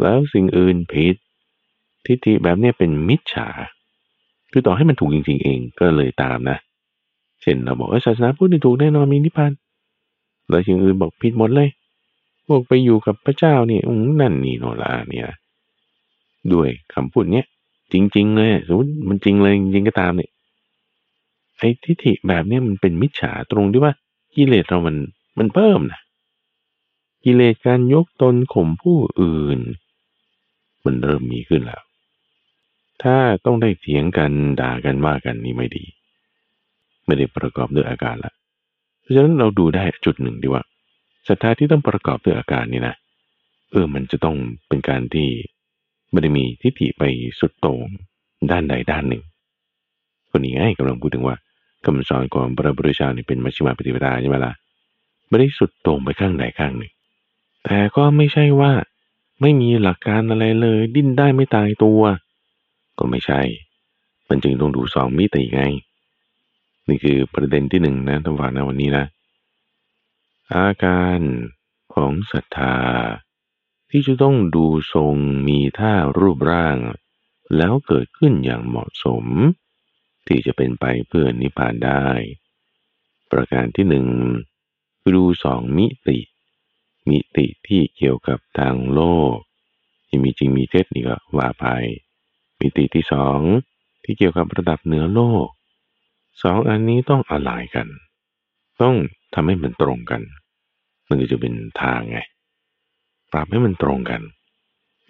[0.00, 1.16] แล้วสิ่งอื่นผิด
[2.06, 3.48] ทิฏฐิแบบนี้เป็นมิจฉา
[4.50, 6.58] คือต่อให้มันถูกจริงๆเองก็เลยตามนะ
[7.42, 9.52] เช่นเราบอกว่าศาสนาพุทธถูกแน่นอนมีนิพพาน
[10.48, 11.68] แล้วสิ่งอื่นบอกผิดหมดเลย
[12.46, 13.80] พวกไปอยู่กับพระเจ้านี่
[14.20, 15.28] นั่นนี่โนละเนี่ย
[16.52, 17.46] ด้วยคำพูดเนี้ย
[17.92, 20.30] จริง ๆ เลยสมมติมันจริงเลยจริงก็ตามเนี่ย
[21.58, 23.92] ไอ้ทิฏฐิแบบนี้มันเป็นมิจฉาตรงที่ว่า
[24.34, 24.96] กิเลสเรามัน
[25.38, 26.00] มันเพิ่มนะ
[27.30, 29.60] กิเลสการยกตนข่มผู้อื่น
[30.84, 31.82] มันเริ่มมีขึ้นแล้ว
[33.02, 35.84] ถ้าต้องได้เถียงกันด่ากันว่ากันนี่ไม่ดี
[37.06, 38.32] ไม่ได้ประกอบด้วยอาการละ
[39.00, 40.62] เพราะฉะนั้นเราดูได้จุดหนึ่งดีว่า
[41.28, 42.94] ศรัทธาที่ต้องประกอบด้วยอาการนี่นะ
[43.70, 44.36] เออมันจะต้อง
[44.68, 45.28] เป็นการที่
[46.10, 47.02] ไม่ได้มีทิฏฐิไป
[47.40, 47.86] สุดโต่ง
[48.50, 49.22] ด้านใดด้านหนึ่ง
[50.30, 51.36] คนนี้ไงกำลังพูดถึงว่า
[51.84, 54.52] คำสอนของพระพุทธเจ้านี่เป็นมัชฌิมาปฏิปทาใช่ไหมล่ะ
[55.28, 56.92] ไม่ได้สุดโต่งไปข้างใดข้างหนึ่ง
[57.68, 58.72] แต่ก็ไม่ใช่ว่า
[59.40, 62.00] ไม่มีหลักการอะไรเลย ดิ้นได้ไม่ตายตัว
[62.98, 63.40] ก็ไม่ใช่
[64.28, 65.62] มันจึงต้องดูสองมิติไง
[66.88, 69.04] นี่คือประเด็นที่หนึ่งนะท่านฟังนะวันนี้นะ
[70.54, 71.20] อาการ
[71.94, 72.76] ของศรัทธา
[73.90, 75.14] ที่จะต้องดูทรง
[75.48, 76.76] มีท่ารูปร่าง
[77.56, 79.24] แล้วเกิดขึ้นอย่างเหมาะสม
[80.26, 82.06] ที่จะเป็นไปเพื่อนิพพานได้
[83.32, 84.06] ประการที่หนึ่ง
[85.00, 86.18] คือดูสองมิติ
[87.08, 89.34] มิติที่เกี่ยวกับทางโลก
[90.06, 91.66] ที่มีจริงมีเท็จนี่ก็ว่าไป
[92.60, 93.40] มิติที่สอง
[94.04, 95.46] ที่เกี่ยวกับระดับเหนือโลก
[96.42, 97.88] สองอันนี้ต้องอะไรกัน
[98.82, 98.94] ต้อง
[99.34, 100.22] ทำให้มันตรงกัน
[101.08, 102.18] มันก็จะเป็นทางไง
[103.32, 104.22] ปรับให้มันตรงกัน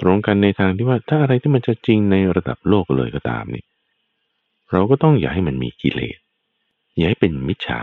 [0.00, 3.64] ตรงกันในทางที่ว่าถ้าอะไรที่มันจะจริงในระดับโลกเลยก็ตามนี่
[4.72, 6.18] เราก็ต้องอย่าให้มันมีกิเลส
[6.96, 7.82] อย่าให้เป็นมิจฉา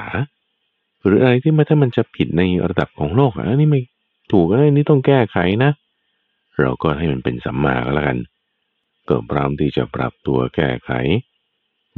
[1.05, 3.81] หรืออะไรที่มันถ้ามันจะผิดในระดับของโลกอันนี้ไม่
[4.31, 5.71] ถูกอันนี้ต้องแก้ไขนะ
[6.59, 8.19] เราก็ให้มันเป็นสัมมาก็แล้วกัน
[9.09, 10.91] ก็พร้อมที่จะปรับตัวแก้ไข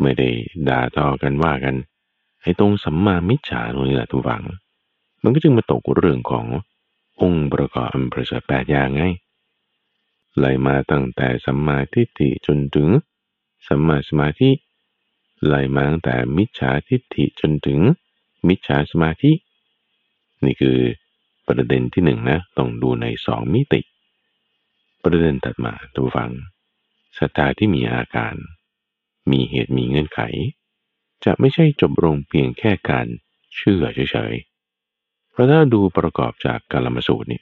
[0.02, 0.30] ไม่ได้
[0.68, 1.76] ด่าทอกันว่ากัน
[2.44, 4.44] ให้ตรงสัมมามิจฉาตรงนี้แหละทุกฝัง
[5.24, 6.46] มันก็จึงมาตกเรื่องของ
[7.22, 9.04] องค์ประกอบอันประเสริฐแปดอย่างไง
[10.38, 12.90] ไหลมาตั้งแต่สัมมาทิฏฐิจนถึง
[13.68, 14.50] สัมมาสมาธิ
[15.46, 17.80] ไหลมาตั้งแต่มิจฉาทิฏฐิจนถึง
[18.48, 19.32] มิจฉาสมาธิ
[20.46, 20.78] นี่คือ
[21.48, 23.82] ประเด็นที่หนึ่งนะต้องดูในสองมิติ
[25.04, 26.32] ประเด็นถัดมาทุกฝัง
[27.18, 28.34] ศรัทธาที่มีอาการ
[29.32, 30.22] มีเหตุมีเงื่อนไข
[31.26, 33.08] จะไม่ใช่จบลงเพียงแค่การ
[33.56, 37.42] เชื่อเฉยๆ เพราะถ้าดูประกอบจากกาลมสูตรนี่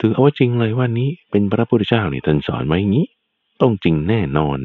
[0.00, 3.06] ถือเอาว่าจริงเลยว่านี้เป็นพระพุทธเจ้านี่ท่านสอนไว้อย่างนี้
[3.60, 4.58] ต้องจริงแน่นอน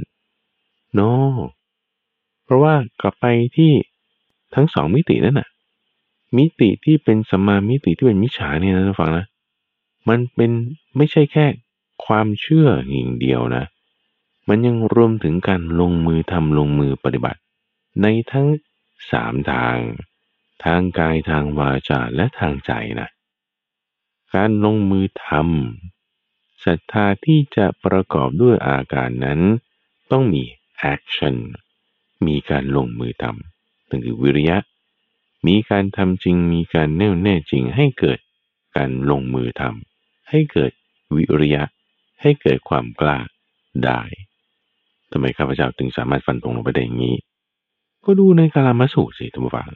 [0.96, 1.12] โน no.
[2.46, 3.26] เพราะว่ากลับไป
[3.58, 3.72] ที่
[4.56, 5.50] ทั้งสองมิตินั่นน่ะ
[6.38, 9.26] มิติที่เป็นสัมมามิติที่เป็นมิจฉาเนี่ยนะฟังนะ
[10.10, 10.52] มันเป็น
[10.98, 11.46] ไม่ใช่แค่
[12.06, 13.66] ความเชื่ออย่างเดียวนะ
[14.50, 17.40] มันยังรวมถึงการลงมือทำลงมือปฏิบัติ
[18.02, 18.48] ในทั้ง
[19.12, 19.78] สามทาง
[20.64, 23.10] ทางกายทางวาจาและทางใจนะ
[24.36, 29.40] การลงมือทำศรัทธาที่จะประกอบด้วยอาการนั้น
[30.12, 30.44] ต้องมี
[30.94, 31.36] action
[32.28, 34.58] มีการลงมือทำนั่นคือวิริยะ
[35.48, 38.20] มีการทำจริงมีการแน่วแน่จริงให้เกิด
[38.76, 40.72] การลงมือทำให้เกิด
[41.16, 41.64] วิริยะ
[42.22, 43.18] ให้เกิดความกล้า
[43.86, 44.02] ได้
[45.12, 47.16] ทำไมข้าพเจ้าถึงสามารถฟันตรงลงไปได้อย่างนี้
[48.06, 49.70] ก็ดูในกาลามาสูตรสิท่านผู้ฟัง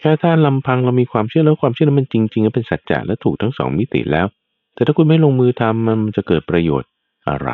[0.00, 4.26] แค่ถ้าลำพังเรามีความเชื่อแล้วความเชื่อนั้นมันจริงๆเป็นสัจจะและถูกทั้งสองมิติแล้ว
[4.74, 6.90] แต่ถ้าคุณไม่ลงมือทำมันจะเกิดประโยชน์
[7.28, 7.50] อะไร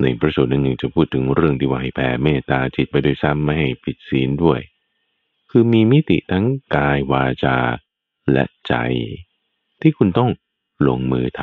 [0.00, 4.60] ในประสูตรหนึ่งจะพูดถึงเรื่องที่ว่าให้แผ่เมตตาจิตไปโดยซ้ำไม่ให้ผิดศีลด้วย
[5.50, 7.58] คือมีมิติทั้งกายวาจา
[8.32, 8.74] และใจ
[9.80, 10.30] ที่คุณต้อง
[10.88, 11.42] ลงมือท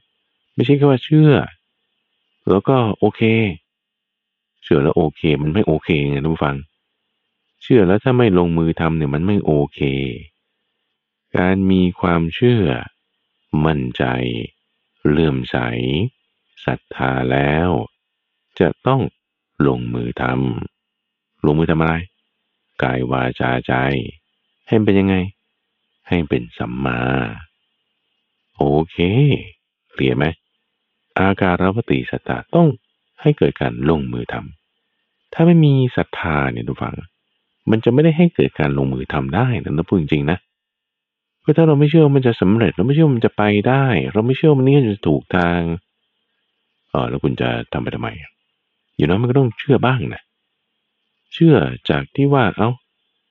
[0.00, 1.32] ำไม่ใช่แค่ว่าเชื่อ
[2.50, 3.22] แล้วก็โอเค
[4.62, 6.56] เชื่อแล้วโอเค มันไม่โอเคไงทุกฟัง
[7.62, 9.80] เชื่อแล้วถ้าไม่ลงมือทำเนี่ยมันไม่โอเค
[11.36, 12.64] การมีความเชื่อ
[13.64, 14.04] มั่นใจ
[15.08, 15.56] เลื่อมใส
[16.64, 17.68] ศรัทธาแล้ว
[18.60, 19.00] จะต้อง
[19.66, 21.94] ลงมือทำลงมือทำอะไร
[22.82, 23.74] กายวาจาใจ
[24.66, 25.16] ให้เป็นยังไง
[26.08, 27.00] ให้เป็นสัมมา
[28.56, 28.96] โอเค
[29.90, 30.24] เคลียร์ไหม
[31.18, 32.68] อาการวติสัตตาต้อง
[33.20, 36.96] ให้เกิดการลงมือทำถ้าไม่มีศรัทธาเนี่ยทุกฝัง
[37.70, 40.38] มันจะไม่ได้ให้เกิดการลงมือทำได้นะนะพูดจริงนะ
[41.40, 45.60] เพราะถ้าเราไม่เชื่อมันจะสำเร็จ เราไม่เชื่อมันจะไปได้ เราไม่เชื่อมันนี่จะถูกทาง
[46.88, 48.08] เออแล้วคุณจะทำไปทำไม
[48.96, 50.22] อยู่นั้นมันก็ต้องเชื่อบ้างนะ
[51.32, 51.56] เชื่อ
[51.90, 52.70] จากที่ว่าเอา้า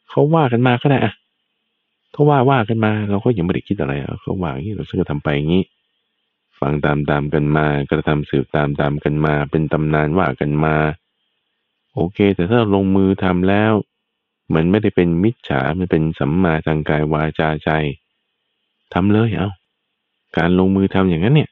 [0.09, 1.13] เขาว่ากันมาก็ได้อะ
[2.11, 5.63] เขาว่าว่ากันมา เราก็ยังไม่ได้คิดอะไรเขาว่าอย่างนี้เราก็ทำไปอย่างนี้
[6.59, 10.75] ฟังตามตามกันมากระทำสืบตามตามกันมา เป็นตำนานว่ากันมา
[11.93, 13.73] โอเค แต่ถ้าลงมือทำแล้ว
[14.55, 17.69] มันไม่ได้เป็นมิจฉามันเป็นสัมมาทางกายวาจาใจ
[18.93, 19.49] ทำเลยเอา
[20.37, 21.49] การลงมือทำอย่างนั้นเนี่ย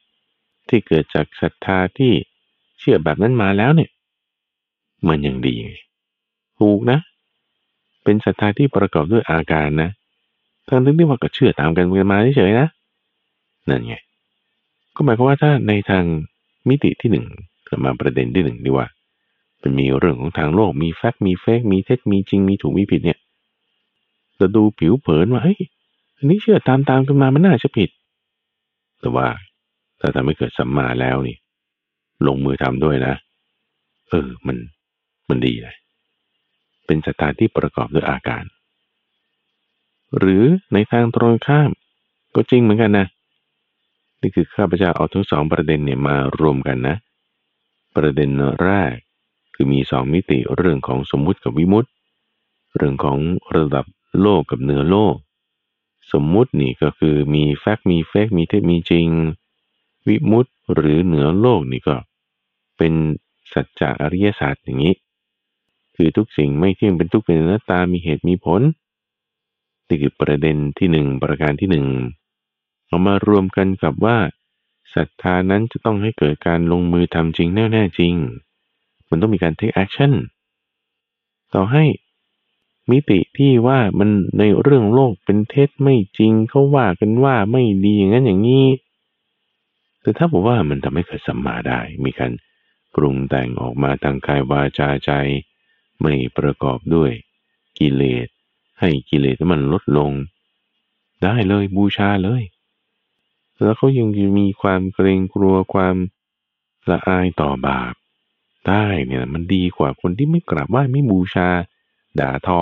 [0.68, 2.12] ที่เกิดจากศรัทธาที่
[2.78, 3.90] เชื่อแบบนั้นมาแล้วเนี่ย
[5.08, 5.56] มันยังดี
[6.60, 6.98] ถูกนะ
[8.04, 9.90] เป็นศรัทธาที่ประกอบด้วยอาการนะ
[10.66, 12.66] ทั้งที่ว่าก็เชื่อตามกันมาเฉยๆนะ
[13.68, 13.94] นั่นไง
[14.94, 16.04] ก็หมายความว่าถ้าในทาง
[16.68, 17.26] มิติที่หนึ่ง
[17.84, 18.86] มาประเด็นที่หนึ่งดีว่า
[19.62, 23.18] มันมีเรื่องของทางโลกมีแฟกมีเฟกมีเท็จมีจริงมีถูกมีผิดเนี่ย
[24.38, 25.58] จะดูผิวเผินว่าเฮ้ย
[26.16, 27.90] อันนี้เชื่อตามตามกันมามันน่าจะผิด
[29.00, 29.26] แต่ว่า
[30.00, 31.36] ถ้าทำให้เกิดสัมมาแล้วนี่
[32.26, 33.14] ลงมือทำด้วยนะ
[34.10, 34.56] เออมัน
[35.28, 35.76] มันดีเลย
[36.86, 38.44] เป็นสถาที่ประกอบด้วยอาการ
[40.18, 41.70] หรือในทางตรงข้าม
[42.34, 43.06] ก็จริงเหมือนกันนะ
[44.20, 46.96] นี่คือข้าพเจ้าเอาทั้งสองประเด็นเนี่ยมารวมกันนะ
[47.96, 48.30] ประเด็น
[48.62, 48.94] แรก
[49.54, 51.90] คือมีสองมิติเรื่องของสมมุติกับวิมุติ
[52.76, 53.18] เรื่องของ
[53.56, 53.84] ระดับ
[54.20, 55.16] โลกกับเนื้อโลก
[56.12, 59.08] สมมุตินี่ก็คือมีแฟกต์มีเฟกมีเท็จมีจริง
[60.06, 61.96] วิมุติหรือเหนือโลกนี่ก็
[62.76, 62.92] เป็น
[63.52, 64.94] สัจจะอริยศาสตร์อย่างนี้
[65.96, 68.62] คือทุกสิ่งไม่เที่ยงเป็นทุกเป็นหน้าตามีเหตุมีผล
[69.88, 71.86] นี่คือประเด็นที่หนึ่งประการที่หนึ่ง
[72.86, 74.16] เอามารวมกันกับว่า
[74.94, 78.14] ศรัทธานั้นจะต้องให้เกิดการลงมือทำจริงแน่แน่จริง
[79.08, 80.12] มันต้องมีการ take action
[81.54, 81.84] ต่อให้
[82.90, 88.66] มิติที่ว่ามันในเรื่องโลกเป็นเท็จไม่จริงเขาว่ากันว่าไม่ดีอย่างนั้นอย่างนี้
[90.00, 92.32] แต่ถ้าบอกว่ามันทำให้เกิดสัมมาได้ มีการ
[92.94, 95.12] ปรุงแต่งออกมาทางกายวาจาใจ
[96.00, 97.10] ไม่ประกอบด้วย
[97.78, 98.28] กิเลส
[98.80, 100.12] ให้กิเลสมันลดลง
[101.22, 102.42] ได้เลยบูชาเลย
[103.62, 105.96] แล้วเขายังมีความเกรงกลัวความ
[106.90, 107.94] ละอายต่อบาป
[108.68, 111.48] ได้เนี่ยมันดีกว่าคนที่ไม่กราบไหว้ไม่บูชา
[112.20, 112.60] ด่าทอ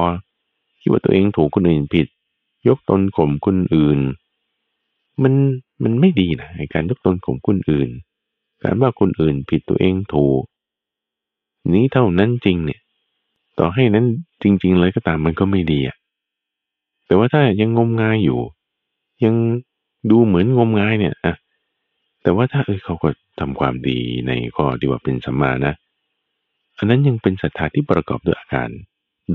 [0.81, 2.07] คิดว่าตัวเองถูกคนอื่นผิด
[2.69, 4.01] ยกตนข่มคนอื่น
[5.23, 5.35] มัน
[5.83, 7.91] มันไม่ดีนะการยกตนข่มคนอื่น
[8.63, 10.43] การว่าคนอื่นผิดตัวเองถูก
[11.75, 12.81] นี้เท่านั้นจริงเนี่ย
[13.59, 14.07] ต่อให้นั้น
[14.43, 15.97] จริง ๆ เลยก็ตามมันก็ไม่ดีอะ
[17.07, 18.41] แต่ว่าถ้ายังงมงายอยู่
[19.25, 19.35] ยัง
[20.11, 21.35] ดูเหมือนงมงายเนี่ยอะ
[22.23, 23.09] แต่ว่าถ้าเออเขาก็
[23.41, 25.75] ทำความดีในข้อที่ว่าเป็นสัมมานะ
[26.79, 28.69] อันนั้นยังเป็นศรัทธาที่ประกอบด้วยอาการ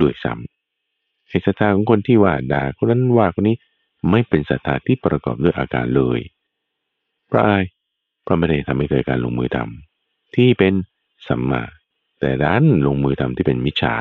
[0.02, 3.56] ด้วยซ้ำไอ้ศรัทธาของคนที่ว่าด่าคนนั้นว่าคนนี้
[4.12, 6.20] ไม่เป็นศรัทธาที่ประกอบด้วยอาการเลย
[7.28, 7.58] เพราะอะไร
[8.24, 10.74] เพราะไม่ได้ทำให้เกิดการลงมือทำที่เป็น
[11.28, 11.64] สัมมา
[12.20, 13.96] แต่ด้านลงมือทำที่เป็นมิจฉา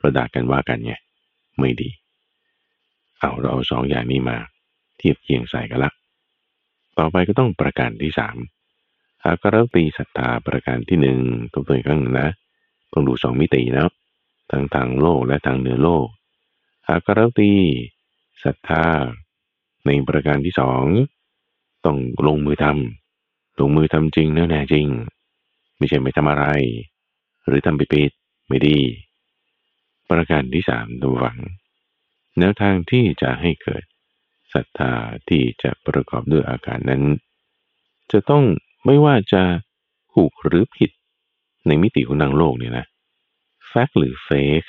[0.00, 0.92] ประดากันว่ากันไง
[1.58, 1.88] ไม่ดี
[3.18, 4.38] เอาเราเอาสองอย่างนี้มา
[4.98, 5.92] เทียบเคียงใส่กันละ
[6.98, 8.36] ต่อไปก็ต้องประการที่สาม
[9.24, 11.18] อาการตีศรัทธาประการที่หนึ่ง
[11.52, 12.28] ตัวตัวข้างนะ
[12.92, 13.92] ต้องดูสองมิตินะ
[14.50, 16.06] ทั้งทางโลกและทางเหนือโลก
[16.88, 17.52] อาการตี
[18.44, 18.84] ศรัทธา
[19.86, 20.84] ในประการที่สอง
[21.84, 24.86] ต้องลงมือทำลงมือทำจริงแน่แน่จริง
[25.76, 26.44] ไม่ใช่ไม่ทำอะไร
[27.48, 28.12] หรือทำไปปิด
[28.48, 28.78] ไม่ดี
[30.10, 31.38] ประการที่สามตัวหวัง
[32.38, 33.84] แนวทางที่จะให้เกิด
[34.52, 34.92] ศรัทธา
[35.28, 37.02] ที่จะประกอบด้วยอาการนั้น
[38.12, 38.44] จะต้อง
[38.84, 39.42] ไม่ว่าจะ
[40.12, 40.90] ถูกหรือผิด
[41.66, 42.86] ในมิติของนางโลกเนี่ยนะ
[43.68, 44.30] แฟกหรือเฟ
[44.62, 44.64] ก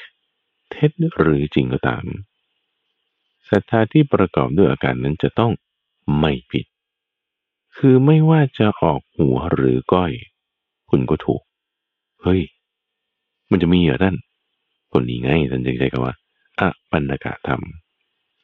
[0.71, 2.05] เท็จหรือจริงก็ตาม
[3.49, 5.51] ศรัทธาที่ประกอบด้วยอาการนั้นจะต้อง
[6.19, 6.65] ไม่ผิด
[7.77, 10.11] คือไม่ว่าจะออกหัวหรือก้อย
[10.89, 11.41] คุณก็ถูก
[12.21, 12.41] เฮ้ย
[13.49, 14.15] มันจะมีเหรอท่าน
[14.91, 16.13] คนนี้ไงท่านจึงใจกันว่า
[16.59, 17.61] อะปัญกาธรรม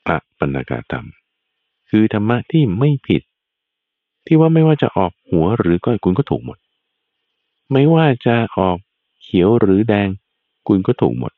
[0.08, 1.06] อะปัญกาธรรม
[1.90, 3.22] คือธรรมะที่ไม่ผิด
[4.26, 6.58] ที่ว่าไม่ว่าจะออกหัวหรือก้อยคุณก็ถูกหมด
[7.72, 8.78] ไม่ว่าจะออก
[9.22, 10.10] เขียวหรือแดง
[10.68, 11.34] คุณก็ถูกหมด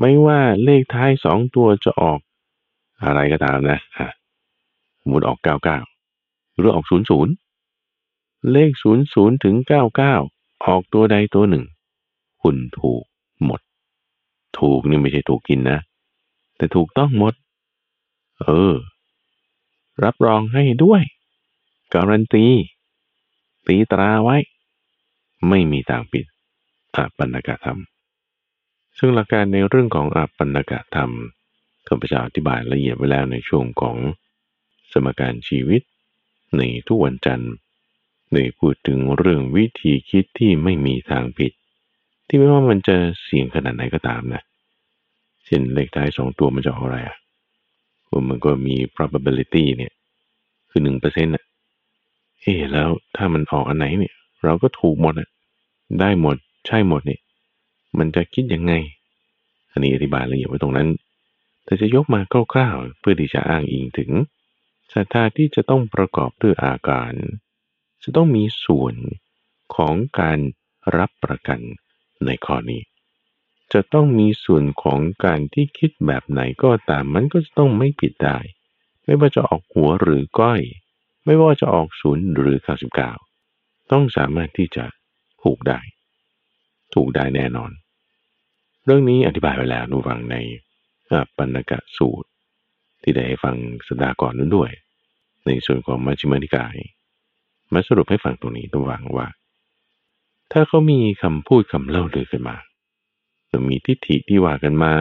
[0.00, 2.18] ไม่ว่าเลขท้ายสองตัวจะออก
[3.04, 4.10] อะไรก็ตามนะฮะ
[5.00, 5.78] สมมติออกเก้าเก้า
[6.56, 7.32] หรือออกศูนย์ศูนย์
[8.52, 10.14] เลขศูนย์ศูนย์ถึงเก้าเก้า
[10.66, 11.64] ออกตัวใดตัวหนึ่ง
[12.44, 13.04] คุณถูก
[13.44, 13.60] หมด
[14.58, 15.78] ถูกนี่ไม่ใช่ถูกกินนะ
[16.56, 17.34] แต่ถูกต้องหมด
[18.40, 18.74] เออ
[20.04, 21.02] รับรองให้ด้วย
[21.94, 22.46] การันตี
[23.66, 24.36] ตีตราไว้
[25.48, 26.26] ไม่มีทางปิด
[26.94, 27.80] อาปันกธรรม
[28.98, 31.10] ซึ่งหลักการในเรื่องของอาปันกธรรม
[31.88, 33.96] ข้าพเจ้าอธิบายละเอียดไว้แล้วในช่วงของ
[34.92, 35.82] สมการชีวิต
[36.56, 37.52] ในทุกวันจันทร์
[38.32, 41.52] ในพูดถึงเรื่องวิธีคิดที่ไม่มีทางผิด
[42.34, 44.42] ที่ไม่ว่ามันจะเสี่ยงขนาดไหนก็ตามนะ
[45.46, 47.16] เช่นเลขท้ายสองตัวมันจะออกอะไรอะ
[48.28, 49.92] มันก็มี probability เนี่ย
[50.70, 51.44] คือหนึ่งเปอร์เซ็นต์อะ
[52.42, 54.14] เอ๊แล้วถ้ามันออกอันไหนเนี่ย
[54.44, 55.28] เราก็ถูกหมดอะ
[56.00, 57.20] ได้หมด ใช่หมดเนี่ย
[57.98, 58.72] มันจะคิดยังไง
[59.72, 60.88] อันนี้อธิบายละเอียดไว้ตรงนั้น
[61.64, 62.20] แต่จะยกมา
[62.54, 64.10] คร่าวๆเพื่อที่จะอ้างอิงถึง
[64.92, 67.12] ศรัทธาที่จะต้องประกอบด้วยอาการ
[68.02, 68.94] จะต้องมีส่วน
[69.76, 70.38] ของการ
[70.96, 71.60] รับประกัน
[72.26, 72.82] ในข้อนี้
[73.72, 78.38] จะต้องมีส่วนของการที่คิดแบบไหนก็ตามมันก็จะต้องไม่ผิดได้
[79.04, 80.60] ไม่ว่าจะออกหัวหรือก้อย
[81.24, 82.56] ไม่ว่าจะออกศูนย์หรือ
[83.24, 84.84] 99ต้องสามารถที่จะ
[85.42, 85.80] ถูกได้
[86.94, 87.70] ถูกได้แน่นอน
[88.84, 90.36] เรื่องนี้อธิบายไปแล้วดูฟังใน
[91.36, 92.28] ปัญกะสูตร
[93.02, 93.56] ที่ได้ฟัง
[93.86, 94.70] สัปดาห์ก่อนนั้นด้วย
[95.46, 96.76] ในส่วนของมัชฌิมานิกาย
[97.72, 99.28] มาสรุปให้ฟังตรงนี้ตัววังว่า
[100.56, 102.56] ถ้าเขามีคำพูดคำเล่าเลยขึ้นมา
[103.50, 104.92] จะมีทิฏฐิที่ว่ากันมา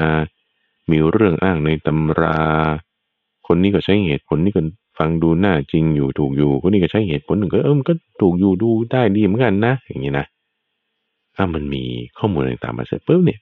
[0.89, 2.39] มีเรื่องอ้างในตำรา
[3.47, 4.61] คนนี้ก็ใช้เหตุผลนี่ก็
[4.97, 10.25] ฟังดูน่าจริงอยู่ถูกอยู่ คนนี้ก็ใช้เหตุผลหนึ่งก็เออมันก็ถูกอยู่ดูได้ดีเหมือนกันนะ อย่างนี้นะ
[11.35, 11.83] ถ้ามันมี
[12.17, 13.39] ข้อมูลต่างๆมาเสร็จปุ๊บเนี่ย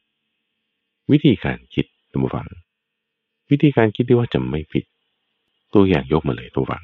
[1.11, 2.47] วิธีการคิดตัวฟัง
[3.49, 4.85] วิธีการคิดที่ว่าจะไม่ผิด
[5.73, 6.83] ตัวอย่างยกมาเลยตัวฟัง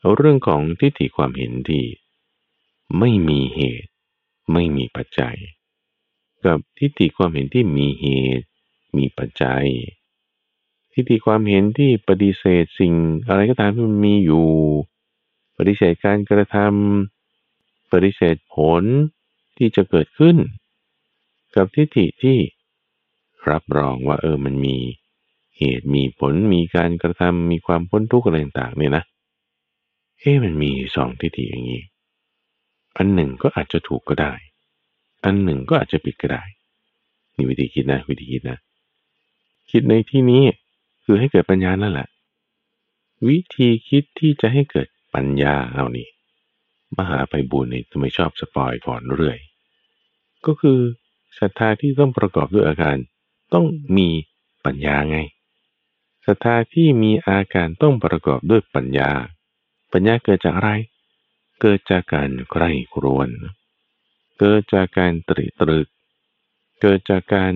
[0.00, 1.82] เอาเรื่องของทิฏฐิความเห็นที่
[2.98, 3.89] ไม่มีเหตุ
[4.52, 5.36] ไม่มีปัจจัย
[6.44, 8.06] กับทิฏฐิความเห็นที่มีเห
[8.38, 8.46] ตุ
[8.96, 9.66] มีปัจจัย
[10.92, 12.94] ทิฏฐิความเห็นที่ปฏิเสธสิ่ง
[13.28, 14.48] อะไรก็ตามที่มันมีอยู่
[15.56, 18.84] ปฏิเสธการกระทำปฏิเสธผล
[19.56, 20.36] ที่จะเกิดขึ้น
[21.56, 22.38] กับทิฏฐิที่
[23.50, 24.76] รับรองว่าเออมันมี
[25.58, 29.04] เหตุมีผลมีการกระทำมีความพ้นทุกข์อะไรต่างๆเนี่ยนะ
[30.20, 31.82] เฮ้มันมีสองทิฏฐิอย่างนี้
[33.02, 34.32] อันหนึ่งก็อาจจะถูกก็ได้
[35.24, 36.42] อันหนึ่งก็อาจจะผิดก็ได้
[37.36, 38.58] นี่วิธีคิดนะ วิธีคิดนะ
[39.70, 40.42] คิดในที่นี้
[41.04, 42.08] คือให้เกิดปัญญานั่นแหละ
[43.28, 46.08] วิธีคิดที่จะให้เกิดปัญญาเอานี่
[46.96, 49.38] มหาไปบุญนี่ทำไมชอบสปอยก่อนเรื่อย
[50.46, 50.78] ก็คือ
[51.38, 52.96] ศรัทธาที่ต้องประกอบด้วยอาการ
[53.54, 54.08] ต้องมี
[54.64, 55.18] ปัญญาไง
[56.26, 59.10] ศรัทธาที่มีอาการต้องประกอบด้วยปัญญา
[59.92, 60.70] ปัญญาเกิดจากอะไร
[61.60, 63.28] เกิดจากการใคร่ครวญ
[64.38, 65.88] เกิดจากการตริตรึก
[66.80, 67.54] เกิดจากการ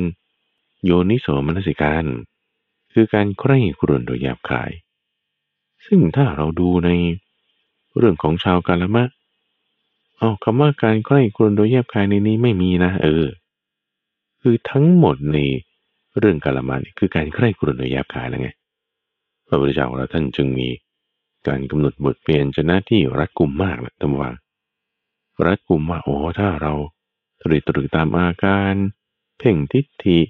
[0.84, 2.05] โยนิโสมนสิการ
[2.92, 4.70] คือการใคร่ครวญโดยหยาบคาย
[5.86, 6.90] ซึ่งถ้าเราดูใน
[7.96, 9.05] เรื่องของชาวกาลมะ
[10.18, 13.26] เอาคำว่าการใคร่ครวญโดยแยบคายในนี้ไม่มีนะ เออ
[14.40, 15.38] คือทั้งหมดใน
[16.18, 18.50] เรื่องกาลมะนี่คือการใคร่ครวญโดยแยบคายแล้วไง
[19.46, 20.68] พระพุทธเจ้าของเราท่านจึงมี
[21.49, 24.30] การกำหนดบทเปลี่ยนชนะที่รัดกุมมากนะท่านว่า
[25.47, 26.72] รัดกุมว่าโอ้ถ้าเรา
[27.42, 28.74] ตรีตรึกตามอาการ
[29.38, 30.20] เพ่งทิฏฐิ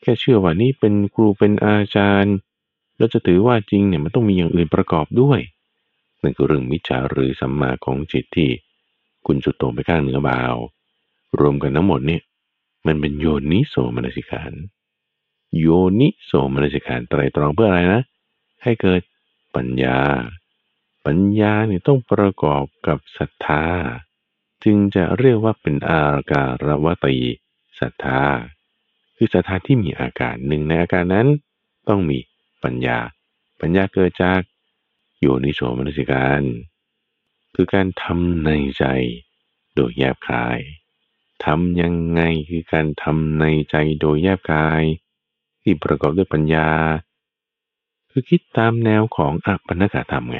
[0.00, 2.34] แค่เชื่อว่านี่เป็นครูเป็นอาจารย์
[2.96, 5.40] แล้วจะถือว่าจริงเนี่ยมันต้องมีอย่างอื่นประกอบด้วย
[6.22, 8.50] นั่นคือเรื่องมิจฉาหรือสัมมาของจิตที่
[9.26, 10.56] คุณจุดโตไปข้างเหนือบาว
[11.40, 12.22] รวมกันทั้งหมดเนี่ย
[12.86, 14.52] มันเป็นโยนิโสมนสิการ
[15.58, 15.66] โย
[16.00, 18.02] นิโสมนสิการไตรตรองเพื่ออะไรนะ
[18.62, 19.00] ให้เกิด
[19.54, 19.98] ปัญญา
[21.06, 23.64] ปัญญาเนี่ยต้องประกอบกับศรัทธา
[24.64, 27.16] จึงจะเรียกว่าเป็นอาการวตี
[27.80, 28.22] ศรัทธา
[29.16, 31.28] คือศรัทธาที่มีอาการหนึ่งในอาการนั้น
[31.88, 32.18] ต้องมี
[32.64, 32.98] ปัญญา
[33.60, 34.40] ปัญญาเกิดจาก
[35.20, 36.42] โยนิโสมนสิการ
[37.54, 38.84] คือการทำในใจ
[39.74, 40.58] โดยแยบคาย
[41.44, 44.82] ทำยังไงคือการทำในใจโดยแยบคาย
[45.62, 46.68] ที่ประกอบด้วยปัญญา
[48.10, 50.38] คือคิดตามแนวของอัปปนกธรรมไง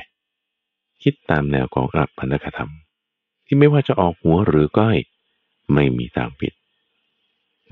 [1.05, 2.73] คิดตามแนวของอัปปนกธรรม
[3.47, 4.97] ที่ไม่ว่าจะออกหัวหรือก้อย
[5.75, 6.53] ไม่มีทางผิด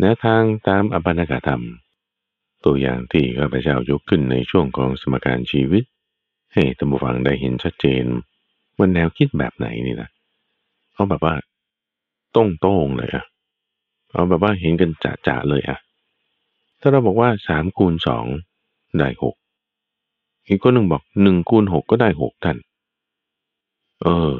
[0.00, 1.62] แนวทางตามอับันกธรรม
[2.64, 5.84] ตัวอย่างที่ข้าพเจ้ายกขึ้นในช่วงของสมการชีวิต
[6.52, 8.04] ให้ท่านผู้ฟังได้เห็นชัดเจน
[8.76, 10.08] ว่าแนวคิดแบบไหนนี่นะ
[10.92, 11.34] เอาแบบว่า
[12.36, 13.24] ต้งโต้งเลยอะ
[14.12, 15.78] เอาแบบว่าเห็นกันจะจะเลยอะ
[16.80, 18.24] ถ้าเราบอกว่าสามคูณสอง
[18.98, 19.34] ได้หก
[20.48, 22.58] อีกคนหนึ่งบอกหนึ่งคูณหกก็ได้หกท่าน
[24.02, 24.34] เออ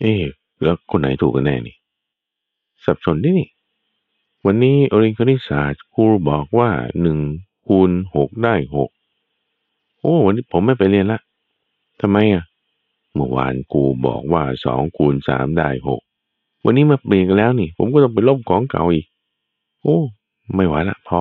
[0.00, 0.14] เอ๊
[0.62, 1.76] แล้วคนไหนถูกกันแน่นี่
[2.84, 3.48] สับสนดินี่
[4.46, 6.70] วันนี้เรียนคณิตศาสตร์ครูบอกว่า
[7.02, 7.18] หนึ่ง
[7.66, 8.90] คูณหกได้หก
[10.00, 11.20] โอ้วันนี้ผมไม่ไปเรียนละ
[12.00, 12.44] ทำไมอะ
[13.14, 16.00] เมื่อวานครูบอกว่าสองคูณสามได้หก
[16.64, 19.06] วันนี้มาเปลี่ยนกันแล้วนี่ ผมก็ต้องไปลบของเก่าอีก
[19.82, 19.98] โอ้
[20.54, 21.18] ไม่ไหวละพอ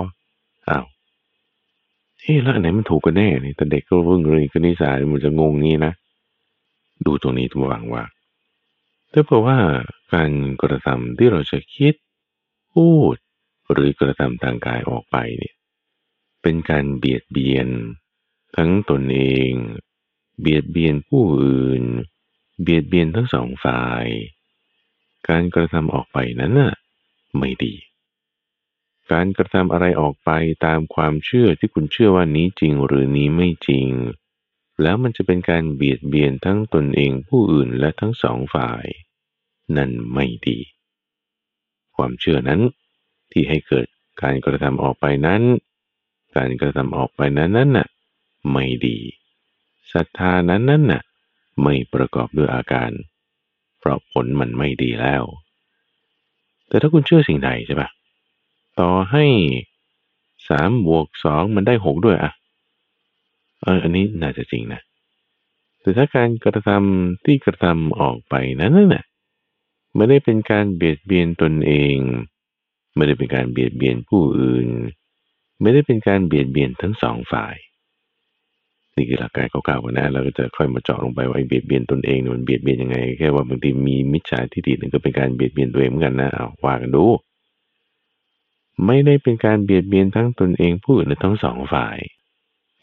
[0.69, 0.85] อ้าว
[2.21, 5.93] เฮ้แล้วอันไหนมันถูกกันแน่นี่แต่เด็กก็เพิ่งเรียนคณิตศาสตร์มันจะงงงี้นะ
[7.05, 8.03] ดูตรงนี้ตัววังว่า
[9.11, 9.57] ถ้าเผื่อว่า
[10.13, 10.31] การ
[10.61, 11.93] กระทำที่เราจะคิด
[12.73, 13.15] พูด
[13.71, 15.55] หรือกระทำทางกายออกไปเนี่ย
[16.41, 17.67] เป็นการเบียดเบียน
[18.55, 19.51] ทั้งตนเอง
[20.41, 21.83] เบียดเบียนผู้อื่น
[22.61, 24.05] เบียดเบียนทั้งสองฝ่าย
[25.29, 26.73] การกระทำออกไปนั้นน่ะ
[27.39, 27.75] ไม่ดี
[29.11, 30.29] การกระทำอะไรออกไป
[30.65, 33.87] ตามความเชื่อที่คุณเชื่อว่านี้จริงหรือนี้ไม่จริง
[34.81, 38.85] แล้วมันจะเป็นการเบียดเบียนทั้งตนเองผู้อื่นและทั้งสองฝ่าย
[39.77, 40.59] นั่นไม่ดี
[41.95, 42.61] ความเชื่อนั้น
[43.31, 43.87] ที่ให้เกิด
[44.21, 45.41] การกระทำออกไปนั้น
[46.35, 47.87] การกระทำออกไปนั้นนั้นน่ะ
[48.51, 48.97] ไม่ดี
[49.93, 51.01] ศรัทธานั้นนั้นน่ะ
[51.63, 52.91] ไม่ประกอบด้วยอาการ
[53.79, 55.23] เพราะผลมันไม่ดีแล้ว
[56.67, 57.89] แต่ถ้าคุณเชื่อสิ่งใดใช่ปะ
[58.79, 59.25] ต่อให้
[60.49, 62.31] สามบวกสองมันได้หกด้วยอะ
[63.65, 64.81] อออันนี้น่าจะจริงนะ
[65.81, 69.03] แต่ถ้าการกระทำที่กระทำออกไปนั้นน่ะ
[69.95, 71.97] ไม่ได้เป็นการเบียดเบียนตนเอง
[72.95, 74.67] ไม่ได้เป็นการเบียดเบียนผู้อื่น
[75.61, 77.55] ไม่ได้เป็นการเบียดเบียนทั้งสองฝ่าย
[78.95, 87.05] นี่คือหลักการเก่าๆกันนะเราก็จะค่อยมาเจาะลงไปว่าเบียดเบียนตนเองมันเบียดเบียนยังไง แค่ว่าบางทีมีมิจฉาทิฏฐินึ่งก็เป็นการเบียดเบียนตัวเองเหมือนกันนะเอาว่ากันดู
[88.85, 91.97] ไม่ได้เป็นการเบียดเบียนทั้งตนเองผู้อื่นและทั้งสองฝ่าย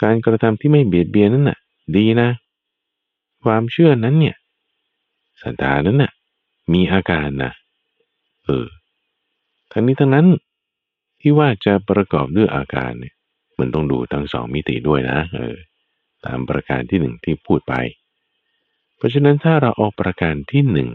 [0.02, 1.58] การกระทำที่ไม่เบียดเบียนนั้นน่ะ
[1.96, 2.28] ดีนะ
[3.44, 4.36] ความเชื่อนั้นเนี่ย
[5.40, 6.12] สันตานั้นน่ะ
[6.72, 7.52] มีอาการนะ
[8.44, 8.66] เออ
[9.72, 10.26] ทั้งนี้ทั้งนั้น
[11.20, 13.14] ที่ว่าจะประกอบด้วยอาการเนี่ย
[13.58, 15.56] มันต้องดูทั้งสองมิติด้วยนะเออ
[16.24, 17.74] ตามประการที่หนึ่งที่พูดไป
[18.96, 20.90] เพราะฉะนั้นถ้าเราออกประการที่หนึ่ง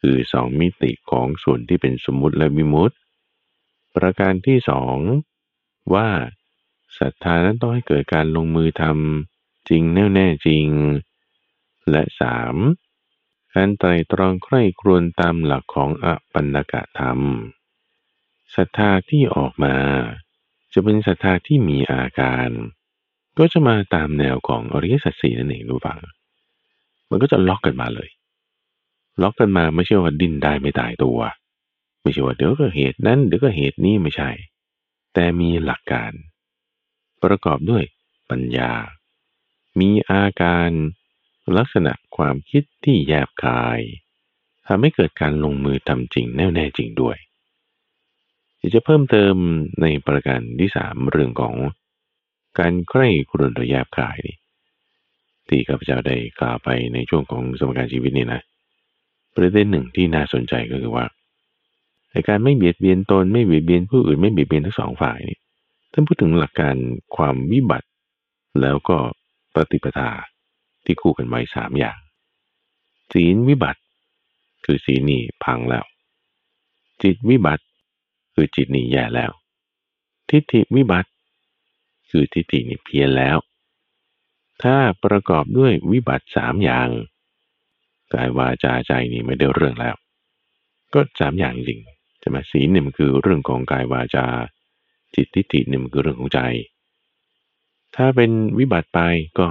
[0.00, 2.96] คือสองมิติของส่วนที่เป็นสมมุติและวิมุติ
[3.96, 4.96] ประการที่สอง
[5.94, 6.08] ว่า
[6.98, 10.68] ศรัทธานั้นต้องให้เกิดการลงมือทำจริงแน่แน่จริง
[11.90, 12.56] และสาม
[13.54, 17.18] การไตรตรองใคร่ครวญตามหลักของอปันนกะธรรม
[18.56, 19.74] ศรัทธาที่ออกมา
[20.72, 22.48] จะเป็นศรัทธาที่มีอาการ
[23.38, 25.98] ก็จะมาตามแนวของอริยสัจสี่นั่นเองรู้ฟัง
[27.10, 28.08] มันก็จะล็อกกันมาเลย
[29.22, 31.18] ล็อกกันมาไม่ใช่ว่าดิ้นได้ไม่ตายตัว
[32.02, 34.30] ไม่ใช่ว่าเดี๋ยวก็เหตุนั้นเดี๋ยวก็เหตุนี้ไม่ใช่
[35.14, 36.12] แต่มีหลักการ
[37.24, 37.84] ประกอบด้วย
[38.30, 38.72] ปัญญา
[39.80, 40.70] มีอาการ
[41.56, 43.80] ลักษณะความคิดที่แยบคาย
[44.66, 47.16] ทำให้เกิดการลงมือทำจริงแน่แน่จริงด้วย
[48.74, 49.34] จะเพิ่มเติม
[49.82, 51.54] ในประการที่สามเรื่องของ
[52.58, 54.36] การใคร่ครวญโดยแยบคายนี่
[55.48, 58.40] ที่ข้าพเจ้าได้กล่าวไปในช่วงของสมการชีวิตนี่นะ
[59.34, 61.06] ประเด็นหนึ่งที่น่าสนใจก็คือว่า
[62.12, 65.38] ในการไม่เบียดเบียนตนไม่เบียดเบียนผู้อื่นไม่เบียดเบียนทั้งสองฝ่ายนี่
[65.92, 66.76] ท่านพูดถึงหลักการ
[67.16, 67.88] ความวิบัติ
[68.60, 68.98] แล้วก็
[69.54, 70.10] ปฏิปทา
[70.84, 71.98] ที่คู่กันไว้สามอย่าง
[73.12, 73.80] ศีลวิบัติ
[74.64, 75.84] คือศีลนี่พังแล้ว
[77.02, 77.64] จิตวิบัติ
[78.34, 79.32] คือจิตนี่แย่แล้ว
[80.28, 81.10] ทิฏฐิวิบัติ
[82.10, 83.38] คือทิฏฐินี่เพี้ยนแล้ว
[84.62, 86.88] ถ้าประกอบด้วยวิบัติสามอย่าง
[88.12, 89.94] กายวาจาใจนี่ไม่ได้เรื่องแล้ว
[90.94, 91.80] ก็สามอย่างจริง
[92.20, 94.26] ใช่ไหมศีลเนี่ยมันคือเรื่องของกายวาจา
[95.14, 96.40] จิตทิฏฐิเนี่ยมันคือเรื่องของใจ
[97.96, 99.00] ถ้าเป็นวิบัติไป
[99.38, 99.46] ก็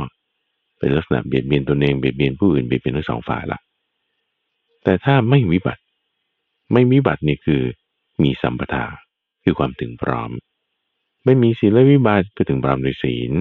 [0.80, 3.60] เป็นลักษณะเบียดเบียนตนเองเบียดเบียนผู้อื่นเบียดเบียนทั้งสองฝ่ายละ
[4.84, 5.84] แต่ถ้าไม่วิบัติ
[6.74, 7.62] ไม่วิบัตินี่คือ
[8.24, 8.86] มีสัมปทา
[9.44, 10.32] คือความถึงพร้อม
[11.26, 13.32] ไม่มีศีลวิบัติก็ถึงปรามโดยศีล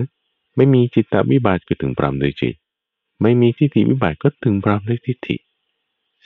[0.57, 2.55] ไม่มีจิตตวิบัติก็ถึงปรามโดยจิต
[3.23, 5.37] ไม่มีทิฏฐิวิบัติก็ถึงปรามด้วยทิฏฐิ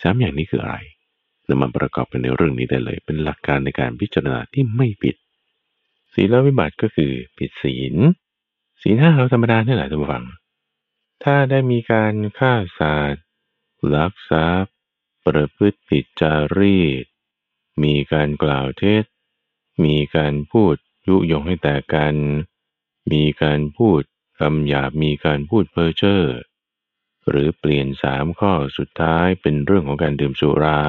[0.03, 0.77] สามอย่างนี้คืออะไร
[1.47, 5.17] เรามาประกอบกันในเรื่องนี้ได้เลย เป็นหลักการในการพิจารณาที่ไม่ผิด
[6.15, 7.95] ศีลวิบัติก็คือผิดศีล
[8.83, 10.25] ศีลห้าเราธรรมดาเนี่ยแหละท่านผู้ฟัง
[11.25, 13.25] ถ้าได้มีการฆ่าสัตว์
[13.95, 14.75] ลักทรัพย์
[15.27, 17.05] ประพฤติผิดจารีต
[17.83, 19.05] มีการกล่าวเท็จ
[19.85, 20.75] มีการพูด
[21.09, 22.17] ยุยงให้แตกกัน
[23.13, 24.03] มีการพูด
[24.39, 26.23] คำหยาบมีการพูดเพ้อเจ้อ
[27.29, 30.83] หรือเปลี่ยนสามข้อสุดท้ายเป็นเรื่องของการดื่มสุรา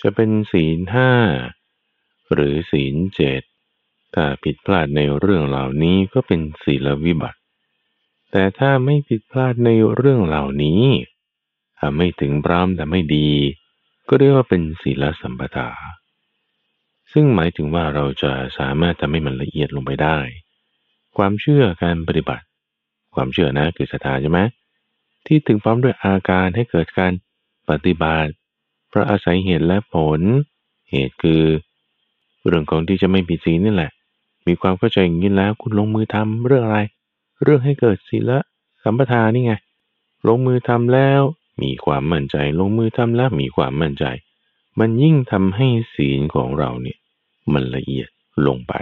[0.00, 1.12] จะเป็นศีลห้า
[2.32, 3.42] หรือศีลเจ็ด
[4.14, 7.38] ถ้าผิดพลาดในเรื่องเหล่านี้ก็เป็นศีลวิบัติ
[8.30, 10.82] แต่ถ้าไม่ผิดพลาดในเรื่องเหล่านี้
[11.78, 13.30] ทำไม่ถึงพร้อมแต่ไม่ดี
[14.08, 15.68] ก็เรียกว่าเป็นศีลสัมปทา
[17.12, 20.18] ซึ่งหมายถึงว่าเราจะสามารถทำให้มันละเอียดลงไปได้
[21.16, 22.44] ความเชื่อการปฏิบัติ
[23.14, 24.40] ความเชื่อนะคือศรัทธาใช่ไหม
[25.26, 27.12] ที่ถึงพร้อมด้วยอาการให้เกิดการ
[27.70, 28.32] ปฏิบัติ
[28.88, 30.20] เพราะอาศัยเหตุและผล
[30.90, 31.42] เหตุคือ
[32.46, 33.92] เรื่องของที่จะไม่ผิดศีลนี่แหละ
[34.46, 36.80] มีความเข้าใจอย่างนี้แล้วคุณลงมือทำเรื่องอะไร
[37.42, 38.32] เรื่องให้เกิดศีล
[38.82, 39.54] สัมปทานนี่ไง
[40.28, 41.22] ลงมือทำแล้ว
[41.62, 44.04] มีความมั่นใจ ลงมือทำแล้วมีความมั่นใจ
[44.78, 46.98] มันยิ่งทำให้ศีลของเราเนี่ย
[47.52, 48.08] มันละเอียด
[48.46, 48.74] ลงไป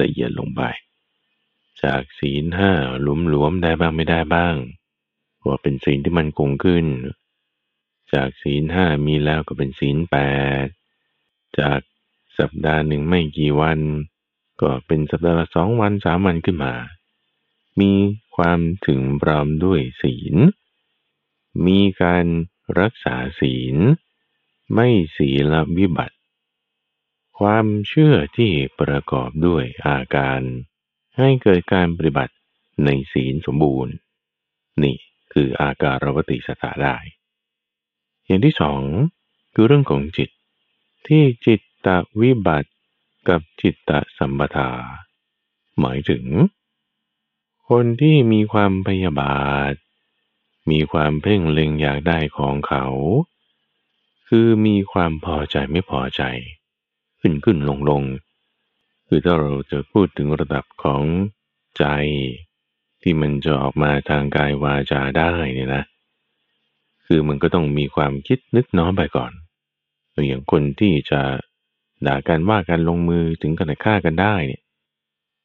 [0.00, 0.62] ละเอียดลงไป
[1.82, 2.72] จากศีลห้า
[3.30, 4.54] หลวมๆได้บ้างไม่ได้บ้าง
[5.46, 6.86] ว่าเป็นศีลที่มันคงขึ้น
[8.12, 10.16] จากศีลห้ามีแล้วก็เป็นศีลแป
[10.64, 10.66] ด
[11.58, 11.80] จาก
[12.38, 13.80] สัปดาห์หนึ่งไม่กี่วัน
[14.60, 16.74] ก็เป็นสัปดาห์ละสองวันสามวันขึ้นมา
[17.80, 17.92] มี
[18.36, 20.34] ความถึงพร้อมด้วยศีล
[21.66, 22.26] มีการ
[22.80, 23.76] รักษาศีล
[24.74, 26.16] ไม่ศีลวิบัติ
[27.38, 30.40] ความเชื่อที่ประกอบด้วยอาการ
[31.18, 32.34] ให้เกิดการปฏิบัติ
[32.84, 33.94] ในศีลสมบูรณ์
[34.82, 34.96] นี่
[35.32, 36.96] คืออาการรวติสถาได้
[38.26, 38.80] อย่างที่สอง
[39.54, 40.30] คือเรื่องของจิต
[41.06, 41.88] ที่จิตต
[42.20, 42.70] วิบัติ
[43.28, 44.70] กับจิตตสัมปทา
[45.80, 46.24] หมายถึง
[47.68, 49.72] คนที่มีความพยาบาท
[50.70, 52.86] มีความเพ่งเล็งอยากได้ของเขา
[54.28, 56.22] คือมีความพอใจไม่พอใจ
[57.20, 58.02] ขึ้นขึ้นลงลง
[59.06, 61.02] คือถ้าเราจะพูดถึงระดับของ
[61.78, 61.84] ใจ
[63.02, 65.84] ที่มันจะออกมาทางกายวาจาได้เนี่ยนะ
[67.06, 69.32] คือมันก็ต้องมีความคิดนึกน้อมไปก่อน
[70.12, 71.20] อย่างคนที่จะ
[72.06, 74.62] ด่ากันว่ากันลงมือถึงกันฆ่ากันได้เนี่ย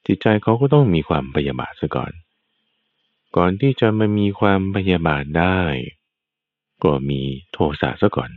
[0.06, 2.12] จิตใจเขาก็ต้องมีความพยาบาทซะก่อน
[3.38, 5.60] ก่อนที่จะมามีความพยาบาทได้
[6.84, 7.22] ก็มี
[7.52, 8.32] โทสะซะก่อน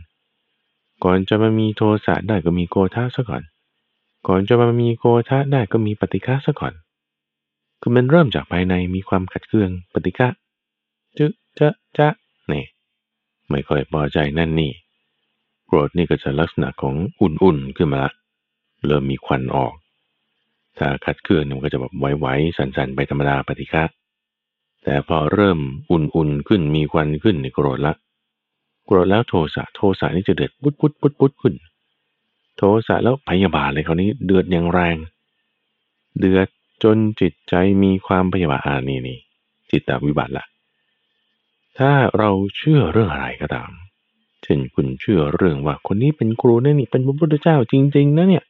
[1.03, 3.43] ก่อนจะมามีโทสะได้ก็มีโกธาซะก่อน
[4.27, 6.73] ก่อนจะมามีโกธาได้ก็มีปฏิฆาซะก่อน
[7.81, 10.27] คือมันเริ่มจากภายในมีความขัดเคืองปฏิฆะ
[11.17, 11.25] จึ
[11.59, 12.09] จะจะ
[12.47, 12.65] เนี่ย
[13.49, 14.71] ไม่ค่อยพอใจนั่นนี่
[15.73, 18.11] กรธนี่ก็จะลักษณะของอุ่นๆขึ้นมาละ
[18.85, 19.73] เริ่มมีควันออก
[20.77, 23.83] ถ้าขัดเคืองมันก็จะแบบไหวๆสันๆไปธรรมดาปฏิฆะ
[24.83, 25.59] แต่พอเริ่ม
[25.91, 27.93] อุ่นๆขึ้นมีควันขึ้นในโกรธละ
[28.85, 31.55] โกรธแล้วโทสะโทสะนี่จะเดือดปุ๊ดปุ๊ดปุ๊ดปุ๊ดขึ้น
[32.57, 34.97] โทสะแล้วพยาบาทเลยคราวนี้เดือดอย่างแรง
[36.19, 36.47] เดือด
[36.83, 37.53] จนจิตใจ
[37.83, 39.19] มีความพยาบาทอานี่นี่
[39.71, 40.45] จิตตวิบัติละ
[41.77, 43.71] ถ้าเราเชื่อเรื่องอะไรก็ตาม
[44.43, 48.43] เช่นคุณเชื่อเรื่องว่าคนนี้เป็นครูนี่นี่เป็นพระพุทธเจ้าจริง ๆนะเนี่ย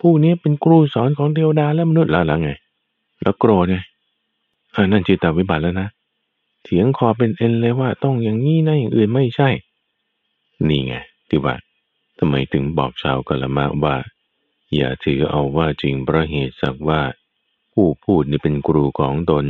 [0.00, 2.50] ผู้นี้เป็นครูสอนของเทวดาและมนุษย์แล้วล่ะไง
[3.20, 3.76] แล้วโกรธไง
[4.74, 5.88] อันนั่นจิตตวิบัติแล้วนะ
[6.64, 9.48] เถียงคอเป็นเอ็นเลยว่าต้องอย่างนี้นะอย่างอื่นไม่ใช่
[10.68, 10.94] นี่ไง
[11.28, 11.54] ที่ว่า
[12.18, 13.96] ทำไมถึงบอกชาวกละมะว่า
[14.74, 17.00] อย่าถือเอาว่าจริงประเหตุสักว่า
[17.72, 19.44] ผู้พูดนี่เป็นครูของตน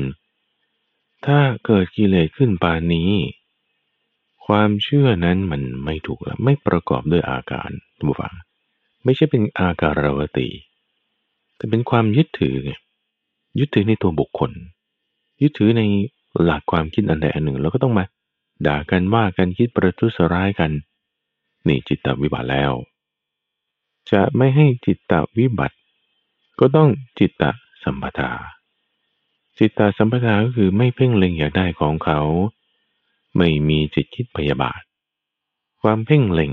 [1.26, 3.10] ถ้าเกิดกิเลสขึ้นปานนี้
[4.47, 8.34] ความเชื่อนั้นมันไม่ถูกแล้วไม่ประกอบด้วยอาการทุกฝัง
[9.05, 10.49] ไม่ใช่เป็นอาการรวติ
[11.57, 12.72] แต่เป็นความยึดถือไง
[13.59, 14.51] ยึดถือในตัวบุคคล
[15.40, 15.82] ยึดถือใน
[16.43, 18.05] หลักความคิดอันใดอันหนึ่ง แล้วก็ต้องมา
[18.66, 20.70] ด่ากันว่ากันคิดประทุษร้ายกัน
[21.66, 22.72] นี่จิตตวิบัติแล้ว
[24.11, 25.76] จะไม่ให้จิตตวิบัติ
[26.61, 26.88] ก็ต้อง
[27.18, 27.45] จิตต
[27.84, 28.30] สัมปทา
[29.59, 32.20] จิตตสัมปทาก็คือไม่เพ่งเล็งอยากได้ของเขา
[33.37, 34.80] ไม่มีจิตคิดพยาบาท
[35.83, 36.53] ความเพ่งเล็ง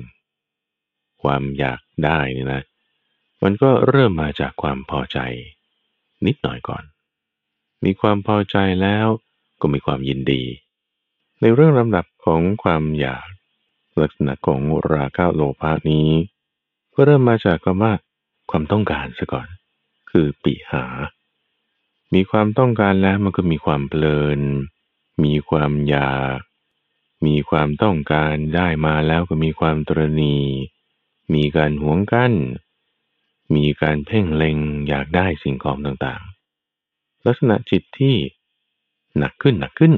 [1.22, 2.62] ความอยากได้นี่นะ
[3.44, 5.20] มันก็เริ่มมาจากความพอใจ
[6.26, 6.84] นิดหน่อยก่อน
[7.84, 9.08] มีความพอใจแล้ว
[9.62, 10.44] ก็มีความยินดี
[11.42, 13.28] ในเรื่องลำดับของความอยาก
[14.02, 14.62] ลักษณะของ
[14.94, 16.10] ราคะโลภะนี้
[16.94, 17.94] ก็เริ่มมาจากคำว่า
[18.50, 19.48] ความต้องการซะก่อน
[20.10, 20.86] คือปิหา
[22.14, 24.40] มีความต้องการแล้วมันก็มีความเพลิน
[25.24, 26.40] มีความอยาก
[27.26, 30.38] มีความต้องการได้มาแล้วก็มีความตรณี
[31.34, 32.34] มีการหวงกัน้น
[33.56, 34.58] มีการเพ่งเล็ง
[34.88, 38.16] อยากได้สิ่งของต่างๆ ลักษณะจิตที่
[39.18, 39.94] หนักขึ้นหนักขึ้น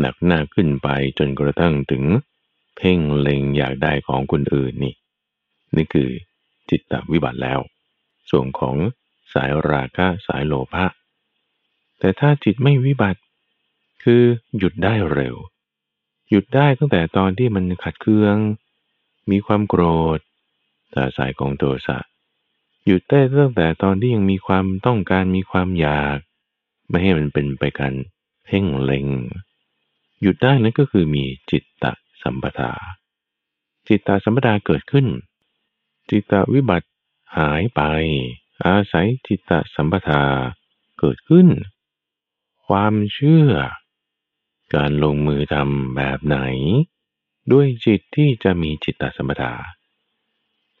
[0.00, 2.04] หนักหน้าขึ้นไปจนกระทั่งถึง
[2.76, 4.94] เพ่งเล็งอยากได้ของคนอื่นนี่
[5.76, 6.10] นี่คือ
[6.70, 7.60] จิตตวิบัติแล้ว
[8.30, 8.76] ส่วนของ
[9.34, 10.86] สายราคะสายโลภะ
[11.98, 13.20] แต่ถ้าจิตไม่วิบัติ
[14.04, 14.22] คือ
[14.58, 15.36] หยุดได้เร็ว
[16.30, 18.36] หยุดได้ตั้งแต่ตอนที่มันขัดเคือง
[19.30, 19.82] มีความโกร
[20.16, 20.18] ธ
[20.94, 21.98] ตาสายของโทสะ
[22.86, 26.18] หยุดได้ตั้งแต่ตอนที่ยังมีความต้องการมีความอยาก
[26.88, 27.92] ไม่ให้มันเป็นไปกัน
[28.44, 29.06] เพ่งเล็ง
[30.20, 32.72] หยุดได้นั้นก็คือมีจิตตะสัมปทา
[33.88, 35.06] จิตตะสัมปทาเกิดขึ้น
[36.10, 36.88] จิตตะวิบัติ
[37.36, 37.80] หายไป
[38.64, 40.22] อาศัยจิตตะสัมปทา
[40.98, 41.48] เกิดขึ้น
[42.66, 43.50] ความเชื่อ
[44.74, 46.38] การลงมือทำแบบไหน
[47.52, 49.52] ด้วยจิตที่จะมีจิตตสมถะ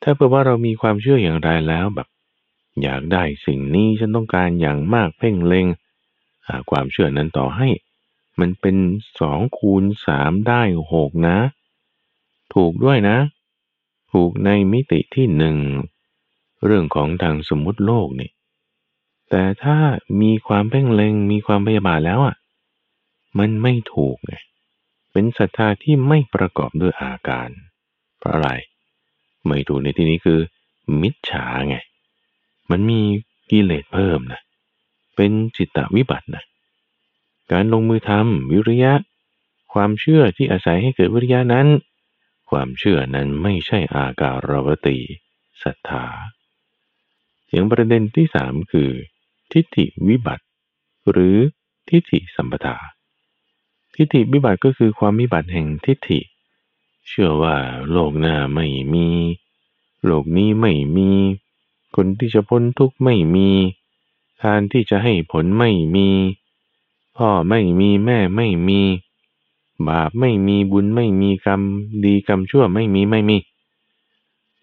[0.02, 2.08] ถ้าเผื่อว่าเรามีความเชื่ออย่างไรแล้วแบบ
[2.82, 5.66] อยากได้สิ่งนี้ฉันต้องการอย่างมากเพ่งเล็ง
[6.70, 7.68] ความเชื่อนั้นต่อให้
[8.40, 8.76] มันเป็น
[9.20, 11.38] สองคูณสามได้หกนะ
[12.54, 13.18] ถูกด้วยนะ
[14.12, 15.56] ถูกในมิติที่หนึ่ง
[16.64, 18.30] เรื่องของทางสมมุติโลกนี่
[19.30, 19.78] แต่ถ้า
[20.20, 22.34] มีความเพ่งเล็งมีความพยาบาทแล้วอะ
[23.38, 24.34] มันไม่ถูกไง
[25.12, 27.48] เป็นศรัทธาที่ไม่ประกอบด้วยอาการ
[28.18, 28.50] เพราะอะไร
[29.46, 30.40] ไม่ถูกในที่นี้คือ
[31.02, 31.76] มิจฉาไง
[32.70, 33.00] มันมี
[33.50, 34.40] กิเลสเพิ่มนะ
[35.16, 36.44] เป็นจิตตวิบัตินะ
[37.52, 38.92] การลงมือทำวิริยะ
[39.72, 41.66] ความเชื่อที่อาศัยให้เกิดวิริยะนั้น
[42.50, 44.98] ความเชื่อนั้นไม่ใช่อาการวติ
[45.62, 46.06] ศรัทธา
[47.50, 48.90] อย่างประเด็นที่สามคือ
[49.52, 50.44] ทิฏฐิวิบัติ
[51.10, 51.36] หรือ
[51.88, 52.76] ทิฏฐิสัมปทา
[53.94, 56.20] ทิฏฐิวิบัติก็คือความวิบัติแห่งทิฏฐิ
[57.08, 57.56] เชื่อว่า
[57.90, 59.08] โลกหน้าไม่มี
[60.04, 61.10] โลกนี้ไม่มี
[61.96, 63.48] คนที่จะพ้นทุกข์ไม่มี
[64.42, 66.08] ทานที่จะให้ผลไม่มี
[67.16, 68.80] พ่อไม่มีแม่ไม่มี
[69.88, 71.60] บาปไม่มีบุญไม่มีกรรม
[72.04, 73.38] ดีกรรมชั่วไม่มีไม่มี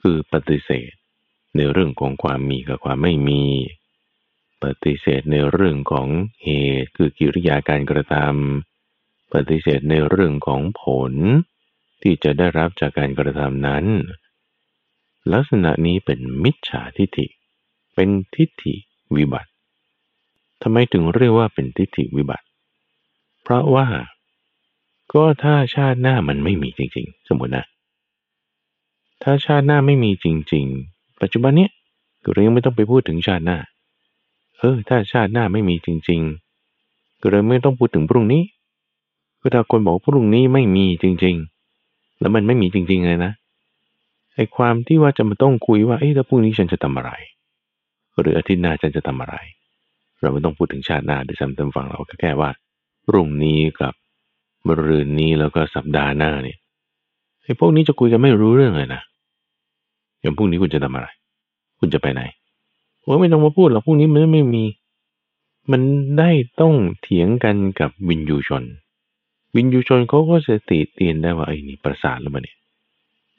[0.02, 0.92] คือปฏิเสธ
[1.56, 3.42] ในเรื่องของความมีกับความไม่มี
[4.64, 6.08] ปฏิเสธในเรื่องของ
[6.44, 6.50] เห
[6.82, 8.71] ตุคือกิริยาการกระทำ
[9.34, 11.14] ปฏิเสธในเรื่องของผล
[12.02, 13.86] ที่จะได้รับจากการกระทำนั้น
[15.34, 17.28] ลักษณะนี้เป็นมิจฉาทิฏฐิ
[17.96, 18.76] เป็นทิฏฐิ
[19.16, 19.50] วิบัติ
[20.62, 22.46] ทำไมถึงเรียกว่าเป็นทิฏฐิวิบัติ
[23.44, 23.88] เพราะว่า
[25.14, 27.66] ก็ถ้าชาติหน้ามันไม่มีจริง ๆ สมมตินะ
[29.24, 31.72] ถ้าชาติหน้าไม่มีจริง ๆ ปัจจุบันเนี้ย
[32.24, 33.58] ก็เรียงไม่ต้องไปพูดถึงชาติหน้า
[34.58, 36.22] เออ ถ้าชาติหน้าไม่มีจริง
[36.72, 38.42] ๆ ก็เลยไม่ต้องพูดถึงพรุ่งนี้
[39.42, 41.36] ก็ถ้าคนบอกพรุ่งนี้ไม่มีจริง
[41.78, 43.32] ๆ แล้วมันไม่มีจริง ๆ เลยนะ
[44.36, 47.12] ไอ้ความที่ว่าจะมาต้องคุยว่าเอ้แล้วพรุ่งนี้ฉันจะทำอะไร
[48.20, 49.36] หรืออาทิตย์หน้าฉันจะทำอะไร
[50.20, 52.50] เราไม่ต้องพูดถึงชาติหน้าด้วยซ้ำตามฟังเราแค่ว่า
[53.06, 53.94] พรุ่งนี้กับ
[54.68, 56.58] มรืนนี้แล้วก็สัปดาห์หน้าเนี่ย
[57.44, 59.02] ไอ้พวกนี้จะคุยกันไม่รู้เรื่องเลยนะ
[60.22, 61.08] อย่างพรุ่งนี้คุณจะทำอะไร
[61.80, 62.22] คุณจะไปไหน
[63.08, 64.66] ว่าไม่ต้องมาพูดหรอกพรุ่งนี้มันไม่มี
[65.72, 65.82] มัน
[66.20, 66.30] ได้
[66.60, 68.64] ต้องเถียงกันกับวินยูชน
[69.56, 72.58] วินยูชนเขาก็จะติเตียนได้ว่าไอ้นี่ประสาทแล้วมันเนี่ย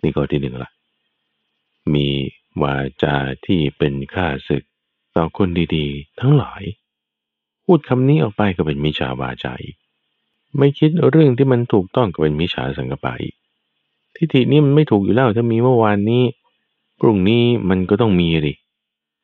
[0.03, 0.71] นี่ก็ที่หนึ่งละ
[1.95, 2.09] มี
[2.63, 4.65] วาจาที่เป็นค่าศึก
[5.17, 6.63] ต่อคนดีๆ ทั้งหลาย
[7.65, 9.77] พูดคำนี้ออกไปก็เป็นมิจฉาวาจาอีก
[10.59, 13.35] ไม่คิดเรื่องที่มันถูกต้องก็เป็นมิจฉาสังกปะอีก
[14.17, 16.23] ทิฏฐินี้มันไม่ถูกอยู่แล้วถ้ามีเมื่อวานนี้
[17.01, 18.55] พรุ่งนี้มันก็ต้องมีดิ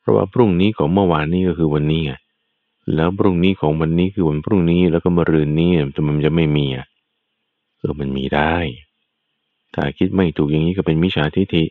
[0.00, 2.12] เพราะว่าพรุ่งนี้ของเมื่อวานนี้ก็คือวันนี้ไง
[2.94, 6.86] แล้วพรุ่งนี้ของวันนี้คือวันพรุ่งนี้แล้วก็มะรืนนี้จะมันจะไม่มีอะ
[7.78, 8.54] เออมันมีได้
[9.74, 11.64] ถ้าคิดไม่ถูกอย่างนี้ก็เป็นมิจฉาทิฏฐิ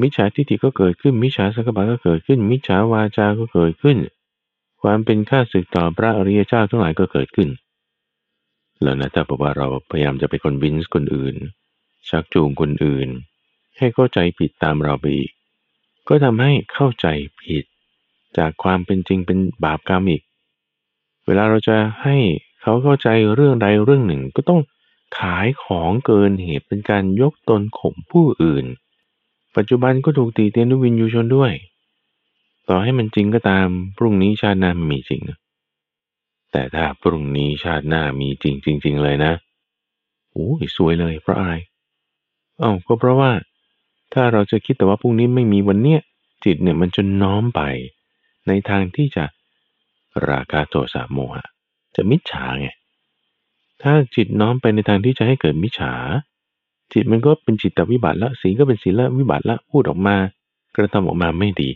[0.00, 3.98] มิจฉาทิฏฐิก็เกิดขึ้น มิจฉาสังกปะก็เกิดขึ้น มิจฉาวาจาก็เกิดขึ้น
[4.82, 7.48] ความเป็นข้าศึกต่อพระอริยเจ้าทั้งหลายก็เกิดขึ้น
[8.82, 11.36] แล้วนะถ้าบอกว่าเราพยายามจะไปคอนวินส์คนอื่น
[12.08, 13.08] ชักจูงคนอื่น
[13.78, 15.30] ให้เข้าใจผิดตามเราไปอีก
[16.08, 17.06] ก็ทำให้เข้าใจ
[17.42, 17.64] ผิด
[18.38, 20.22] จากความเป็นจริงเป็นบาปกรรมอีก
[21.26, 22.16] เวลาเราจะให้
[22.62, 24.60] เขาเข้าใจเรื่องใดเรื่องหนึ่งก็ต้อง
[25.18, 28.64] ขายของเกินเหตุเป็นการยกตนข่มผู้อื่น
[29.56, 31.52] ปัจจุบันก็ถูกตีเตียนด้วยวินยูชนด้วย
[32.68, 33.66] ต่อให้มันจริงก็ตาม
[33.96, 35.22] พรุ่งนี้ชาติหน้ามีจริง
[36.52, 39.32] แต่ถ้าพรุ่งนี้ชาติหน้ามีจริงจริง ๆ เลยนะ
[40.32, 41.54] โอ้ยสวยเลยเพราะอะไร
[42.58, 43.30] เอ้าก็เพราะว่า
[44.12, 46.00] ถ้าเราจะคิดแต่ว่าพรุ่งนี้ไม่มีวันเนี้ย
[46.44, 47.60] จิตเนี่ยมันจะน้อมไป
[48.48, 49.24] ในทางที่จะ
[50.28, 51.46] ราคาโทสะโมหะ
[51.96, 52.68] จะมิจฉาไง
[53.82, 55.92] ถ้าจิตน้อมไปในทางที่จะให้เกิดมิจฉา
[56.92, 60.16] จิตมันก็เป็นจิตตวิบัติละสีก็เป็นศีลวิบัติละพูดออกมา
[60.76, 61.70] กระทำออกมาไม่ดี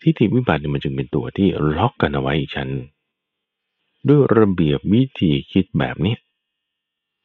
[0.00, 2.70] ทิฏฐิวิบัติเนี่ยมันจึงเป็นตัวที่ล็อกกันเอาไว้อีกชั้น
[4.08, 6.16] ด้วยระเบียบวิธีคิดแบบนี้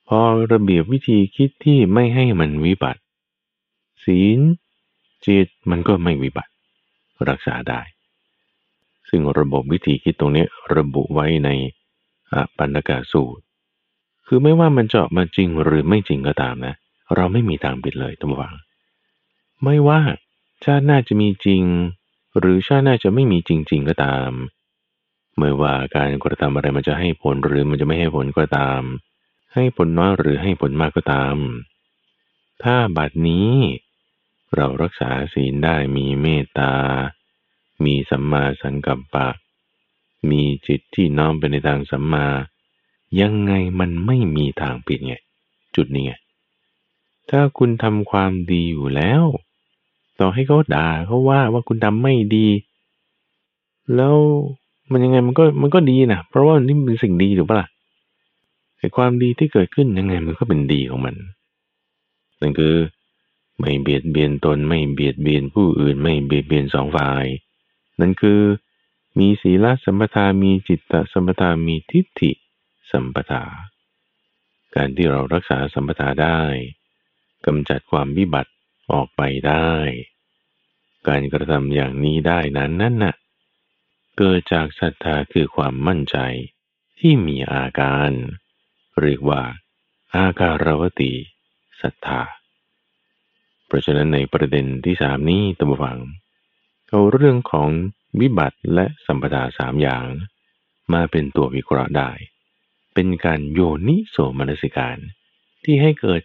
[0.07, 0.19] พอ
[0.51, 3.01] ระเบียบวิธีคิดที่ไม่ให้มันวิบัติ
[4.05, 4.39] ศีล
[5.25, 6.51] จิตมันก็ไม่วิบัติ
[7.29, 7.81] รักษาได้
[9.11, 10.45] ซึ่งระบบวิธีคิดตรงนี้
[10.75, 11.49] ระบุไว้ใน
[12.57, 13.43] ปัญกาสูตร
[14.27, 16.73] คือไม่ว่ามันจะออกมาจริงหรือไม่จริงก็ตามนะ
[17.15, 18.53] เราไม่มีทางปิดเลยตั้งวัง
[19.63, 19.99] ไม่ว่า
[20.63, 21.63] ชาติหน้าจะมีจริง
[22.39, 24.31] หรือชาติหน้าจะไม่มีจริง ๆ ก็ตาม
[25.39, 28.81] ไม่ว่าการกระทำอะไรมันจะให้ผลหรือมันจะไม่ให้ผลก็ตาม
[29.53, 31.35] ให้ผลน้อยหรือให้ผลมากก็ตาม
[32.63, 33.51] ถ้าบัดนี้
[34.55, 36.73] เรารักษาศีลได้มีเมตตา
[37.85, 39.27] มีสัมมาสังกัปปะ
[40.29, 42.27] มีจิตที่น้อมไปในทางสัมมา
[43.21, 45.15] ยังไงมันไม่มีทางปิดไง
[45.75, 46.13] จุดนี้ไง
[47.29, 49.23] ถ้าคุณทำความดีอยู่แล้ว
[50.19, 52.47] ต่อให้เขาด่าเขาว่าว่าคุณทำไม่ดี
[53.95, 54.15] แล้ว
[54.91, 57.67] มันยังไงมันก็มันก็ดีนะเพราะว่านี่เป็นสิ่งดีถูกปะล่ะ
[58.77, 61.15] ไอ้ความดีที่เกิดขึ้นยังไงมันก็เป็นดีของมัน
[62.41, 62.75] นั่นคือ
[63.59, 67.25] ไม่เบียดเบียนตนไม่เบียดเบียนผู้อื่นไม่เบียดเบียนสองฝ่าย
[68.01, 68.41] นั่นคือ
[69.19, 72.31] มีศีลสัมปทา มีจิตตสัมปทา มีทิฏฐิ
[72.91, 73.43] สัมปทา
[74.75, 76.41] การที่เรารักษาสัมปทาได้
[77.45, 78.51] กำจัดความวิบัติ
[78.91, 79.71] ออกไปได้
[81.07, 83.15] การกระทำอย่างนี้ได้นั้นนั่นน่ะ
[84.17, 86.17] เกิดจากศรัทธาคือความมั่นใจ
[86.99, 88.09] ที่มีอาการ
[89.01, 89.41] เรียกว่า
[90.15, 91.13] อาการวติ
[91.81, 92.21] ศรัทธา
[93.67, 95.99] เพราะฉะนั้นในประเด็นที่สามนี้ตัมฟัง
[96.93, 97.69] เอาเรื่องของ
[98.19, 100.07] วิบัติและสัมปทาสามอย่าง
[100.93, 102.11] มาเป็นตัววิเคราะห์ได้
[102.93, 104.97] เป็นการโยนิโสมนสิการ
[105.63, 106.21] ที่ให้เกิด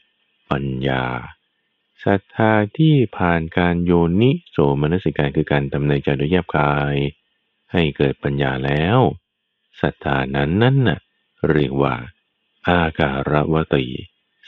[0.51, 1.05] ปัญญา
[2.05, 3.93] ศรัทธาที่ผ่านการโย
[4.23, 6.97] นิโสมนสิการคือการทำในใจโดยแยบคาย
[7.73, 8.99] ให้เกิดปัญญาแล้ว
[9.81, 10.99] ศรัทธานั้นนั่นน่ะ
[11.51, 11.95] เรียกว่า
[12.69, 13.85] อาการวตี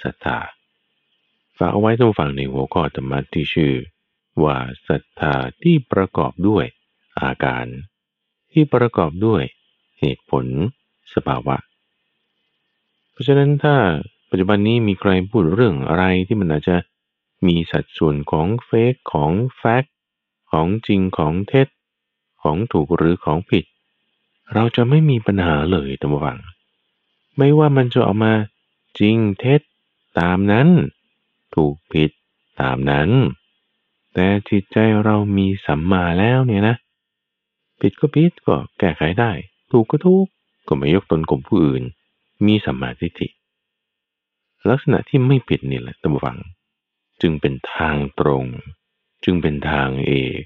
[0.03, 0.39] ศรัทธา
[1.59, 3.75] ฝากเอาไว้ต้องฟังในหัวข้อธรรมะที่ชื่อ
[4.45, 4.57] ว่า
[4.89, 6.65] ศรัทธาที่ประกอบด้วย
[7.21, 7.67] อาการ
[8.53, 9.43] ที่ประกอบด้วย
[9.99, 10.47] เหตุผล
[11.15, 11.57] สภาวะ
[13.11, 13.77] เพราะฉะนั้นถ้า
[14.31, 16.77] ปัจจุบันนี้มีใครพูดเรื่องอะไรที่มันอาจจะ
[17.47, 19.85] มีสัดส่วนของเฟกของแฟก
[20.53, 21.69] ของจริงของเท็จ
[22.43, 23.65] ของถูกหรือของผิด
[24.55, 26.39] เราจะไม่มีปัญหาเลยตัมวัง
[27.39, 28.35] ไม่ว่ามันจะออกมา
[29.01, 29.61] จริงเท็จ
[30.21, 30.69] ตามนั้น
[31.55, 32.11] ถูกผิด
[32.61, 33.09] ตามนั้น
[34.15, 36.77] แต่จิตใจเรามีสัมมาแล้วเนี่ยนะ
[37.81, 39.31] ผิดก็ผิดก็แก้ไขได้
[39.71, 40.27] ถูกก็ถูก
[40.69, 41.83] ก็ไม่ยกตนข่มผู้อื่น
[42.47, 43.29] มีสัมมาทิฏฐิ
[44.69, 46.39] ลักษณะที่ไม่ผิดนี่แหละตัมวัง
[47.21, 48.45] จึงเป็นทางตรง
[49.25, 50.41] จึงเป็นทางเอก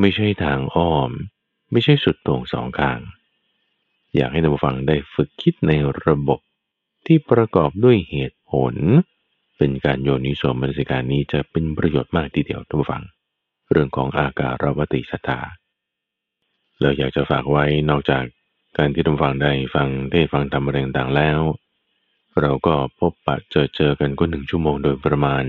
[0.00, 1.10] ไม่ใช่ทางอ้อม
[1.72, 3.00] ไม่ใช่สุดตรงสองข้าง
[4.14, 5.72] อยากให้ท่านฟังได้ฝึกคิดใน
[6.06, 6.40] ระบบ
[7.06, 8.74] ที่ประกอบด้วยเหตุผล
[9.58, 13.02] เป็นการโยนิโสมนสิการนี้จะเป็นประโยชน์มากทีเดียวท่านผู้ฟัง
[13.72, 15.38] เรื่องของอาการวติสตา
[16.80, 18.24] เราอยากจะฝากไว้นอกจาก
[18.78, 21.40] การที่ท่านฟังได้ฟังเทศฟังธรรมอะไรต่างแล้ว
[22.40, 25.44] เราก็พบปะเจอเจอกันก็หนึ่งชั่วโมงโดยประมาณ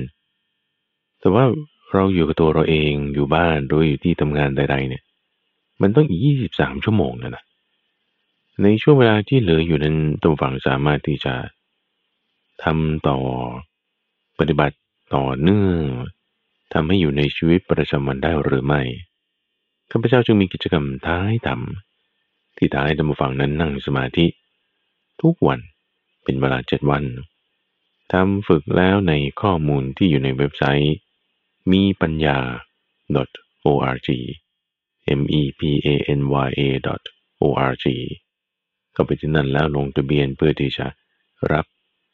[1.20, 1.45] แต่ว่า
[1.93, 5.03] เราอยู่กับตัวเราเองอยู่บ้านหรืออยู่ที่ทำงานใด ๆ เนี่ย
[5.82, 7.43] มันต้องอีกยี่สิบสามชั่วโมงนะนะ
[8.64, 11.34] ในช่วงเวลาที่เหลืออยู่นั้นตัวฝั่งสามารถที่จะ
[12.64, 13.18] ทำต่อ
[14.39, 14.77] ปฏิบัติ
[15.15, 15.83] ต่อเนื่อง
[16.73, 18.81] ทำให้อยู่ในชีวิตประจำวันได้หรือไม่
[19.91, 24.25] ข้าพเจ้าจึงมีกิจกรรมท้ายทำที่ท้ายธรรมฝั่งนั้นนั่งสมาธิ
[25.21, 25.59] ทุกวัน
[26.23, 27.03] เป็นเวลาเจ็ดวัน
[28.11, 30.95] ทำฝึกแล้วในข้อมูลที่อยู่ในเว็บไซต์
[31.71, 32.39] มีปัญญา
[33.65, 34.09] .org
[35.19, 35.88] m e p a
[36.19, 36.61] n y a
[37.41, 37.85] .org
[38.95, 40.88] ก็ไปที่นั่นแล้วลงทะเบียนเพื่อที่จะ
[41.51, 41.65] รับ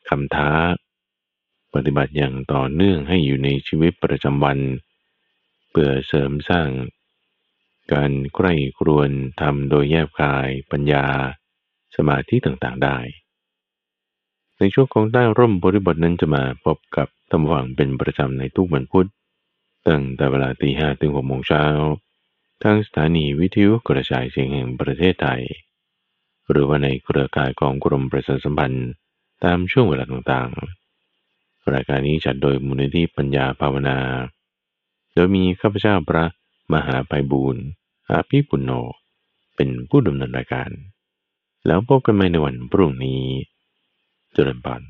[0.10, 0.50] คำท้า
[1.74, 4.60] ปฏิบัติอย่างต่อเนื่องให้อยู่ในชีวิตประจำวัน
[5.70, 6.70] เพื่อเสริมสร้าง
[7.94, 9.10] การใกล้ครวน
[9.42, 11.06] ทำโดยแยบคาย ปัญญา
[11.96, 12.98] สมาธิต่างๆได้
[14.58, 19.08] ในช่วงของใต้ร่มบริบทนั้นจะมาพบกับตำหวังเป็นประจำในทุกวันพุธ
[19.88, 21.64] ตั้งแต่เวลาตีห้ถึงหกโมงเช้า
[22.64, 25.42] ทางสถานีวิทยุกระจายเสียงแห่งประเทศไทย
[26.50, 28.90] หรือว่าในเครือข่ายของกรมประชาสัมพันธ์
[29.44, 30.83] ตามช่วงเวลาต่างๆ
[31.74, 33.98] รายการนี้จัดโดยมูลนิธิปัญญาภาวนา
[35.14, 36.26] โดยมีข้าพเจ้าพระ
[36.74, 37.64] มหาไพบูรณ์
[38.10, 38.72] อาภิปุณโญ
[39.56, 40.70] เป็นผู้ดำเนินรายการ
[41.68, 43.22] แล้วพบกันใหม่ในวันพรุ่งนี้
[44.34, 44.82] เจริญพร